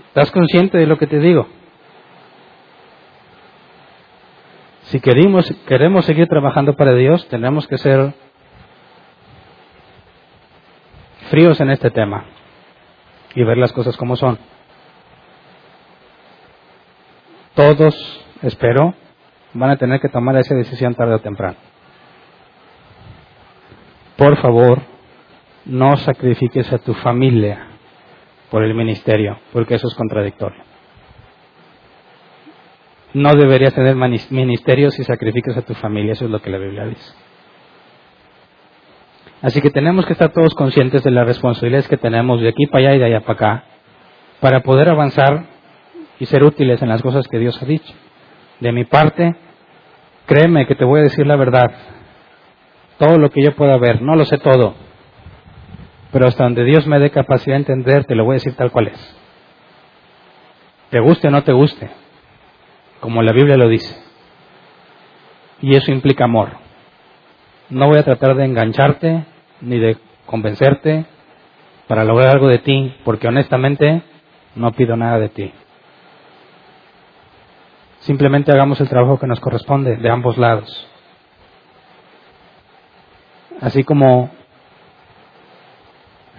[0.07, 1.47] ¿Estás consciente de lo que te digo?
[4.83, 8.13] Si queremos, queremos seguir trabajando para Dios, tenemos que ser
[11.29, 12.25] fríos en este tema
[13.35, 14.37] y ver las cosas como son.
[17.55, 18.93] Todos, espero,
[19.53, 21.57] van a tener que tomar esa decisión tarde o temprano
[24.21, 24.83] por favor,
[25.65, 27.69] no sacrifiques a tu familia
[28.51, 30.61] por el ministerio, porque eso es contradictorio.
[33.15, 36.85] No deberías tener ministerio si sacrificas a tu familia, eso es lo que la Biblia
[36.85, 37.13] dice.
[39.41, 42.89] Así que tenemos que estar todos conscientes de las responsabilidades que tenemos de aquí para
[42.89, 43.63] allá y de allá para acá,
[44.39, 45.47] para poder avanzar
[46.21, 47.91] y ser útiles en las cosas que Dios ha dicho.
[48.59, 49.35] De mi parte,
[50.27, 51.71] créeme que te voy a decir la verdad,
[52.99, 54.75] todo lo que yo pueda ver, no lo sé todo,
[56.11, 58.69] pero hasta donde Dios me dé capacidad de entender, te lo voy a decir tal
[58.69, 59.17] cual es.
[60.91, 61.89] Te guste o no te guste,
[62.99, 63.99] como la Biblia lo dice.
[65.59, 66.49] Y eso implica amor.
[67.71, 69.25] No voy a tratar de engancharte
[69.61, 71.07] ni de convencerte
[71.87, 74.03] para lograr algo de ti, porque honestamente
[74.53, 75.51] no pido nada de ti.
[78.01, 80.87] Simplemente hagamos el trabajo que nos corresponde de ambos lados.
[83.61, 84.31] Así como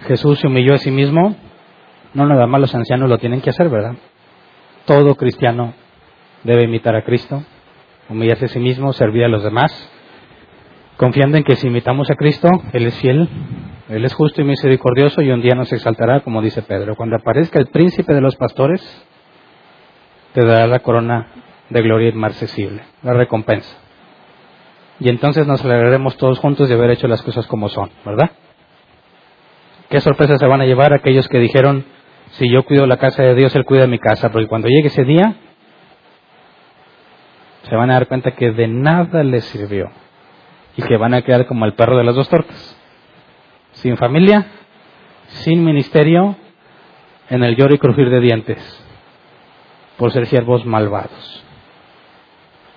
[0.05, 1.37] Jesús se humilló a sí mismo,
[2.13, 3.95] no nada más los ancianos lo tienen que hacer, ¿verdad?
[4.85, 5.73] Todo cristiano
[6.43, 7.43] debe imitar a Cristo,
[8.09, 9.71] humillarse a sí mismo, servir a los demás,
[10.97, 13.29] confiando en que si imitamos a Cristo, Él es fiel,
[13.87, 16.97] Él es justo y misericordioso y un día nos exaltará, como dice Pedro.
[16.97, 18.81] Cuando aparezca el príncipe de los pastores,
[20.33, 21.27] te dará la corona
[21.73, 23.83] de gloria inmarcesible, la recompensa
[24.99, 28.31] y entonces nos alegraremos todos juntos de haber hecho las cosas como son, ¿verdad?
[29.89, 31.85] ¿Qué sorpresas se van a llevar aquellos que dijeron,
[32.31, 34.31] si yo cuido la casa de Dios, Él cuida mi casa?
[34.31, 35.35] Porque cuando llegue ese día,
[37.63, 39.89] se van a dar cuenta que de nada les sirvió
[40.77, 42.77] y que van a quedar como el perro de las dos tortas,
[43.73, 44.47] sin familia,
[45.27, 46.37] sin ministerio,
[47.29, 48.85] en el lloro y crujir de dientes,
[49.97, 51.42] por ser siervos malvados.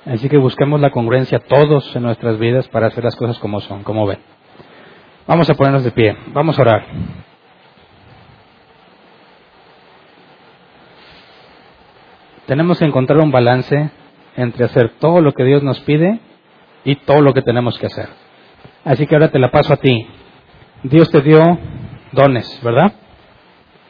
[0.06, 3.82] Así que busquemos la congruencia todos en nuestras vidas para hacer las cosas como son,
[3.82, 4.20] como ven.
[5.26, 6.86] Vamos a ponernos de pie, vamos a orar.
[12.46, 13.90] Tenemos que encontrar un balance
[14.36, 16.20] entre hacer todo lo que Dios nos pide
[16.84, 18.08] y todo lo que tenemos que hacer.
[18.84, 20.06] Así que ahora te la paso a ti.
[20.84, 21.58] Dios te dio
[22.12, 22.92] dones, ¿verdad?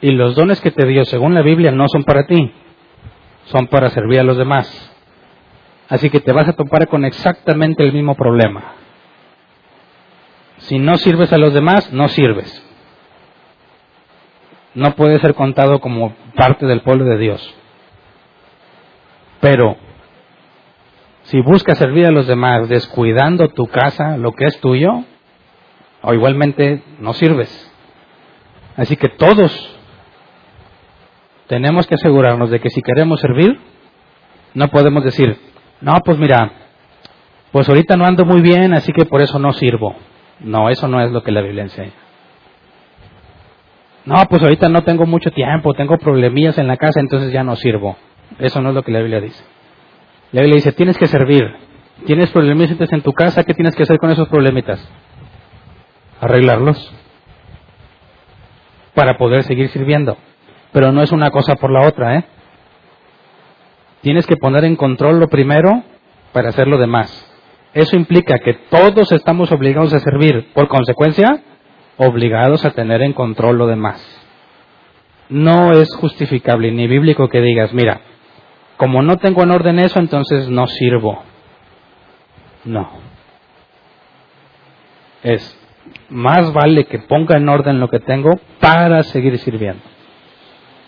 [0.01, 2.51] Y los dones que te dio, según la Biblia, no son para ti,
[3.45, 4.96] son para servir a los demás.
[5.89, 8.75] Así que te vas a topar con exactamente el mismo problema.
[10.59, 12.63] Si no sirves a los demás, no sirves.
[14.75, 17.55] No puedes ser contado como parte del pueblo de Dios.
[19.41, 19.77] Pero
[21.25, 25.05] si buscas servir a los demás descuidando tu casa, lo que es tuyo,
[26.03, 27.73] o igualmente no sirves.
[28.77, 29.53] Así que todos
[31.47, 33.59] tenemos que asegurarnos de que si queremos servir,
[34.55, 35.39] no podemos decir,
[35.81, 36.51] no, pues mira,
[37.53, 39.95] pues ahorita no ando muy bien, así que por eso no sirvo.
[40.41, 41.93] No, eso no es lo que la Biblia enseña.
[44.05, 47.57] No, pues ahorita no tengo mucho tiempo, tengo problemillas en la casa, entonces ya no
[47.57, 47.97] sirvo.
[48.39, 49.43] Eso no es lo que la Biblia dice.
[50.33, 51.57] La Biblia dice, tienes que servir,
[52.05, 54.87] Tienes problemitas en tu casa, ¿qué tienes que hacer con esos problemitas?
[56.21, 56.93] Arreglarlos
[58.95, 60.17] para poder seguir sirviendo.
[60.73, 62.25] Pero no es una cosa por la otra, ¿eh?
[64.07, 65.83] Tienes que poner en control lo primero
[66.33, 67.11] para hacer lo demás.
[67.75, 70.53] Eso implica que todos estamos obligados a servir.
[70.55, 71.43] Por consecuencia,
[71.97, 74.01] obligados a tener en control lo demás.
[75.29, 78.01] No es justificable ni bíblico que digas, mira,
[78.77, 81.25] como no tengo en orden eso, entonces no sirvo.
[82.65, 82.89] No.
[85.25, 85.59] Es
[86.11, 89.83] más vale que ponga en orden lo que tengo para seguir sirviendo.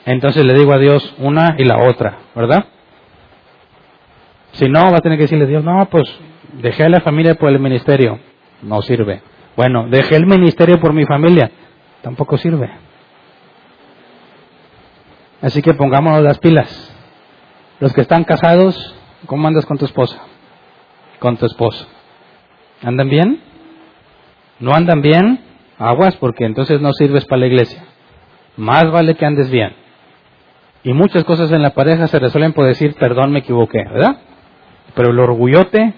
[0.07, 2.66] Entonces le digo a Dios una y la otra, ¿verdad?
[4.59, 6.12] Si no, va a tener que decirle a Dios, no, pues
[6.60, 8.18] dejé a la familia por el ministerio.
[8.62, 9.22] No sirve.
[9.56, 11.48] Bueno, dejé el ministerio por mi familia.
[12.02, 12.68] Tampoco sirve.
[15.40, 16.93] Así que pongámonos las pilas.
[17.78, 20.20] Los que están casados, ¿cómo andas con tu esposa?
[21.20, 21.86] Con tu esposo.
[22.82, 23.40] ¿Andan bien?
[24.59, 25.39] ¿No andan bien?
[25.78, 27.85] Aguas, porque entonces no sirves para la iglesia.
[28.56, 29.72] Más vale que andes bien.
[30.82, 34.18] Y muchas cosas en la pareja se resuelven por decir, perdón, me equivoqué, ¿verdad?
[34.98, 35.94] Pero el orgullote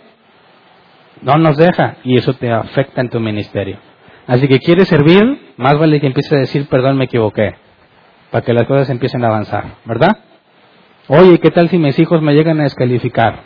[1.22, 3.78] no nos deja y eso te afecta en tu ministerio.
[4.26, 7.54] Así que quieres servir, más vale que empieces a decir, perdón, me equivoqué,
[8.30, 10.18] para que las cosas empiecen a avanzar, ¿verdad?
[11.08, 13.40] Oye, ¿qué tal si mis hijos me llegan a descalificar?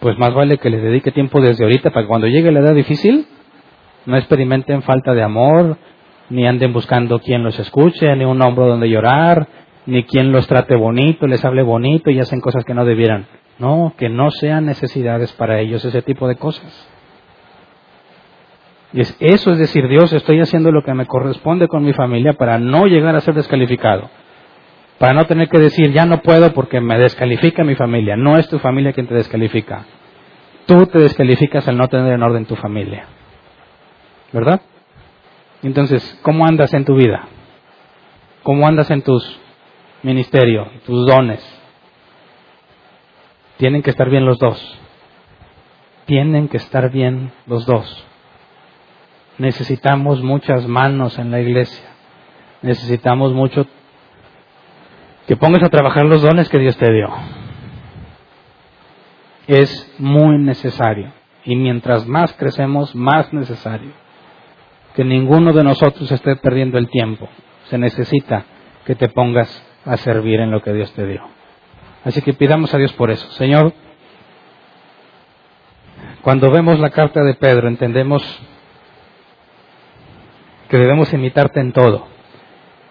[0.00, 2.74] Pues más vale que les dedique tiempo desde ahorita para que cuando llegue la edad
[2.74, 3.28] difícil
[4.04, 5.78] no experimenten falta de amor,
[6.28, 9.48] ni anden buscando quien los escuche, ni un hombro donde llorar,
[9.86, 13.37] ni quien los trate bonito, les hable bonito y hacen cosas que no debieran.
[13.58, 16.88] No, que no sean necesidades para ellos ese tipo de cosas.
[18.92, 22.34] Y es, eso es decir, Dios, estoy haciendo lo que me corresponde con mi familia
[22.34, 24.08] para no llegar a ser descalificado.
[24.98, 28.16] Para no tener que decir, ya no puedo porque me descalifica mi familia.
[28.16, 29.84] No es tu familia quien te descalifica.
[30.66, 33.06] Tú te descalificas al no tener en orden tu familia.
[34.32, 34.60] ¿Verdad?
[35.62, 37.26] Entonces, ¿cómo andas en tu vida?
[38.42, 39.40] ¿Cómo andas en tus
[40.02, 41.57] ministerios, tus dones?
[43.58, 44.78] Tienen que estar bien los dos.
[46.06, 48.04] Tienen que estar bien los dos.
[49.36, 51.86] Necesitamos muchas manos en la iglesia.
[52.62, 53.66] Necesitamos mucho
[55.26, 57.08] que pongas a trabajar los dones que Dios te dio.
[59.48, 61.12] Es muy necesario.
[61.44, 63.90] Y mientras más crecemos, más necesario.
[64.94, 67.28] Que ninguno de nosotros esté perdiendo el tiempo.
[67.64, 68.44] Se necesita
[68.86, 71.37] que te pongas a servir en lo que Dios te dio.
[72.04, 73.28] Así que pidamos a Dios por eso.
[73.32, 73.72] Señor,
[76.22, 78.22] cuando vemos la carta de Pedro entendemos
[80.68, 82.06] que debemos imitarte en todo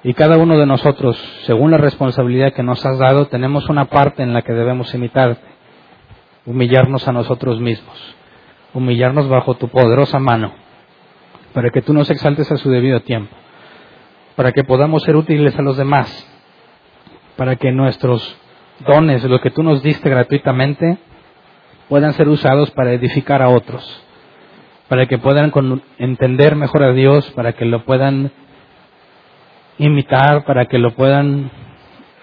[0.04, 4.24] y cada uno de nosotros, según la responsabilidad que nos has dado, tenemos una parte
[4.24, 5.46] en la que debemos imitarte,
[6.46, 8.16] humillarnos a nosotros mismos,
[8.74, 10.54] humillarnos bajo tu poderosa mano,
[11.54, 13.36] para que tú nos exaltes a su debido tiempo,
[14.36, 16.08] para que podamos ser útiles a los demás,
[17.36, 18.38] para que nuestros
[18.86, 20.98] dones, lo que tú nos diste gratuitamente,
[21.90, 24.04] puedan ser usados para edificar a otros,
[24.88, 25.52] para que puedan
[25.98, 28.32] entender mejor a Dios, para que lo puedan
[29.78, 31.52] imitar, para que lo puedan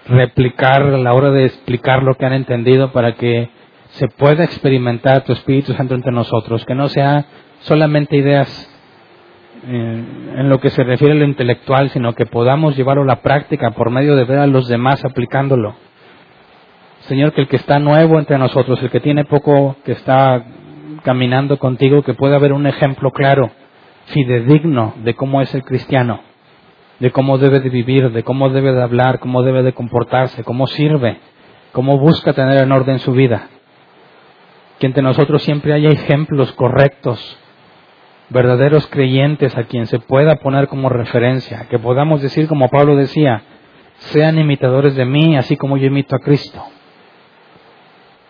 [0.07, 3.49] replicar a la hora de explicar lo que han entendido, para que
[3.89, 7.25] se pueda experimentar tu Espíritu Santo entre nosotros, que no sea
[7.61, 8.69] solamente ideas
[9.67, 10.03] eh,
[10.37, 13.71] en lo que se refiere a lo intelectual, sino que podamos llevarlo a la práctica
[13.71, 15.75] por medio de ver a los demás aplicándolo.
[17.07, 20.43] Señor, que el que está nuevo entre nosotros, el que tiene poco, que está
[21.03, 23.51] caminando contigo, que pueda haber un ejemplo claro,
[24.07, 26.21] fidedigno de cómo es el cristiano
[26.99, 30.67] de cómo debe de vivir, de cómo debe de hablar, cómo debe de comportarse, cómo
[30.67, 31.17] sirve,
[31.71, 33.49] cómo busca tener en orden su vida.
[34.79, 37.37] Que entre nosotros siempre haya ejemplos correctos,
[38.29, 43.43] verdaderos creyentes a quien se pueda poner como referencia, que podamos decir como Pablo decía,
[43.97, 46.63] sean imitadores de mí, así como yo imito a Cristo.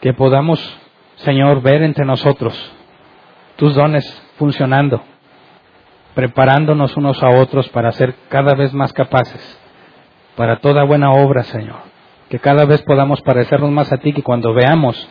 [0.06, 0.60] Que podamos,
[1.16, 2.54] Señor, ver entre nosotros
[3.56, 4.06] tus dones
[4.38, 5.02] funcionando
[6.14, 9.60] preparándonos unos a otros para ser cada vez más capaces
[10.36, 11.78] para toda buena obra, Señor.
[12.30, 15.10] Que cada vez podamos parecernos más a ti, que cuando veamos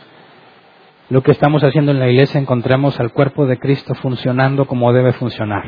[1.10, 5.12] lo que estamos haciendo en la iglesia encontremos al cuerpo de Cristo funcionando como debe
[5.14, 5.64] funcionar.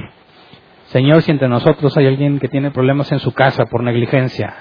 [0.85, 4.55] Señor, si entre nosotros hay alguien que tiene problemas en su casa por negligencia,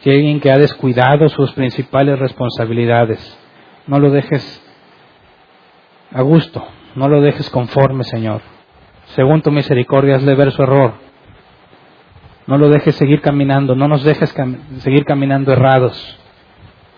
[0.00, 3.47] si hay alguien que ha descuidado sus principales responsabilidades,
[3.88, 4.64] no lo dejes
[6.12, 8.40] a gusto, no lo dejes conforme, Señor
[9.14, 10.94] según tu misericordia, hazle ver su error.
[12.46, 14.34] No lo dejes seguir caminando, no nos dejes
[14.78, 16.18] seguir caminando errados.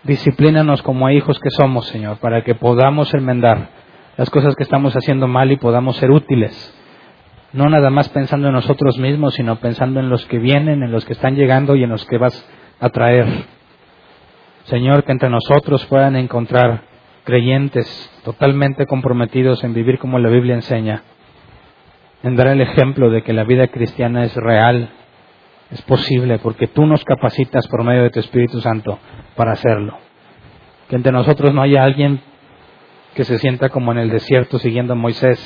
[0.05, 3.69] Disciplínanos como hijos que somos, Señor, para que podamos enmendar
[4.17, 6.77] las cosas que estamos haciendo mal y podamos ser útiles.
[7.53, 11.05] No nada más pensando en nosotros mismos, sino pensando en los que vienen, en los
[11.05, 12.49] que están llegando y en los que vas
[12.79, 13.27] a traer.
[14.65, 16.83] Señor, que entre nosotros puedan encontrar
[17.25, 21.03] creyentes totalmente comprometidos en vivir como la Biblia enseña,
[22.23, 24.91] en dar el ejemplo de que la vida cristiana es real,
[25.71, 28.99] es posible, porque tú nos capacitas por medio de tu Espíritu Santo
[29.37, 29.99] para hacerlo.
[30.89, 32.21] Que entre nosotros no haya alguien
[33.15, 35.39] que se sienta como en el desierto siguiendo a Moisés,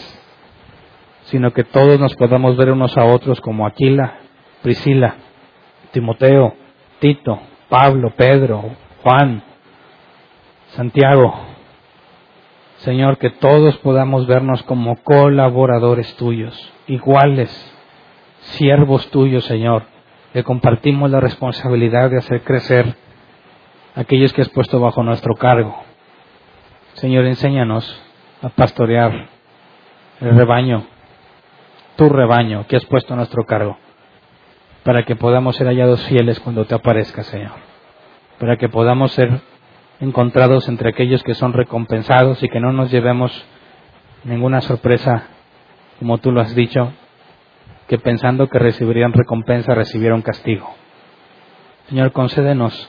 [1.25, 4.19] sino que todos nos podamos ver unos a otros como Aquila,
[4.63, 5.17] Priscila,
[5.93, 6.55] Timoteo,
[6.99, 8.71] Tito, Pablo, Pedro,
[9.05, 9.43] Juan,
[10.69, 11.35] Santiago.
[12.79, 17.51] Señor, que todos podamos vernos como colaboradores tuyos, iguales,
[18.57, 19.85] siervos tuyos, Señor,
[20.33, 22.97] que compartimos la responsabilidad de hacer crecer
[23.95, 25.85] aquellos que has puesto bajo nuestro cargo.
[26.95, 28.03] Señor, enséñanos
[28.41, 29.29] a pastorear
[30.23, 30.83] el rebaño,
[31.97, 33.77] tu rebaño que has puesto a nuestro cargo,
[34.83, 37.64] para que podamos ser hallados fieles cuando te aparezca, Señor,
[38.45, 39.41] para que podamos ser
[40.01, 43.33] encontrados entre aquellos que son recompensados y que no nos llevemos
[44.23, 45.29] ninguna sorpresa,
[45.99, 46.93] como tú lo has dicho,
[47.89, 50.75] que pensando que recibirían recompensa recibieron castigo.
[51.89, 52.87] Señor, concédenos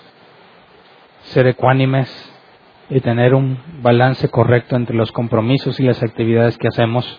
[1.22, 2.10] ser ecuánimes
[2.90, 7.18] y tener un balance correcto entre los compromisos y las actividades que hacemos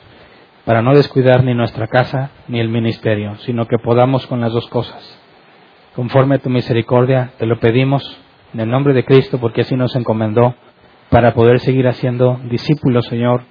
[0.66, 4.68] para no descuidar ni nuestra casa ni el ministerio, sino que podamos con las dos
[4.68, 5.22] cosas.
[5.94, 8.25] Conforme a tu misericordia, te lo pedimos
[8.56, 10.54] en el nombre de Cristo, porque así nos encomendó,
[11.10, 13.42] para poder seguir haciendo discípulos, Señor,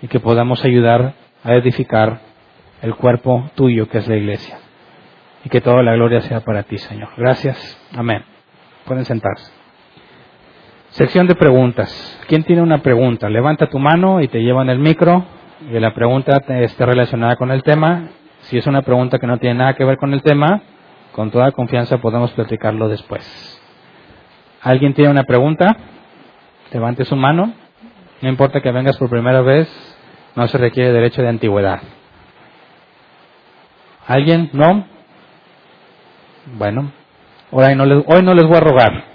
[0.00, 2.20] y que podamos ayudar a edificar
[2.80, 4.56] el cuerpo tuyo que es la iglesia.
[5.44, 7.10] Y que toda la gloria sea para ti, Señor.
[7.18, 7.78] Gracias.
[7.94, 8.24] Amén.
[8.86, 9.52] Pueden sentarse.
[10.88, 12.18] Sección de preguntas.
[12.26, 13.28] ¿Quién tiene una pregunta?
[13.28, 15.22] Levanta tu mano y te llevan el micro.
[15.70, 18.08] Y la pregunta esté relacionada con el tema.
[18.40, 20.62] Si es una pregunta que no tiene nada que ver con el tema,
[21.12, 23.60] con toda confianza podemos platicarlo después.
[24.64, 25.76] ¿Alguien tiene una pregunta?
[26.72, 27.52] Levante su mano.
[28.22, 29.68] No importa que vengas por primera vez,
[30.34, 31.82] no se requiere derecho de antigüedad.
[34.06, 34.48] ¿Alguien?
[34.54, 34.86] ¿No?
[36.56, 36.92] Bueno,
[37.50, 39.13] hoy no les, hoy no les voy a rogar.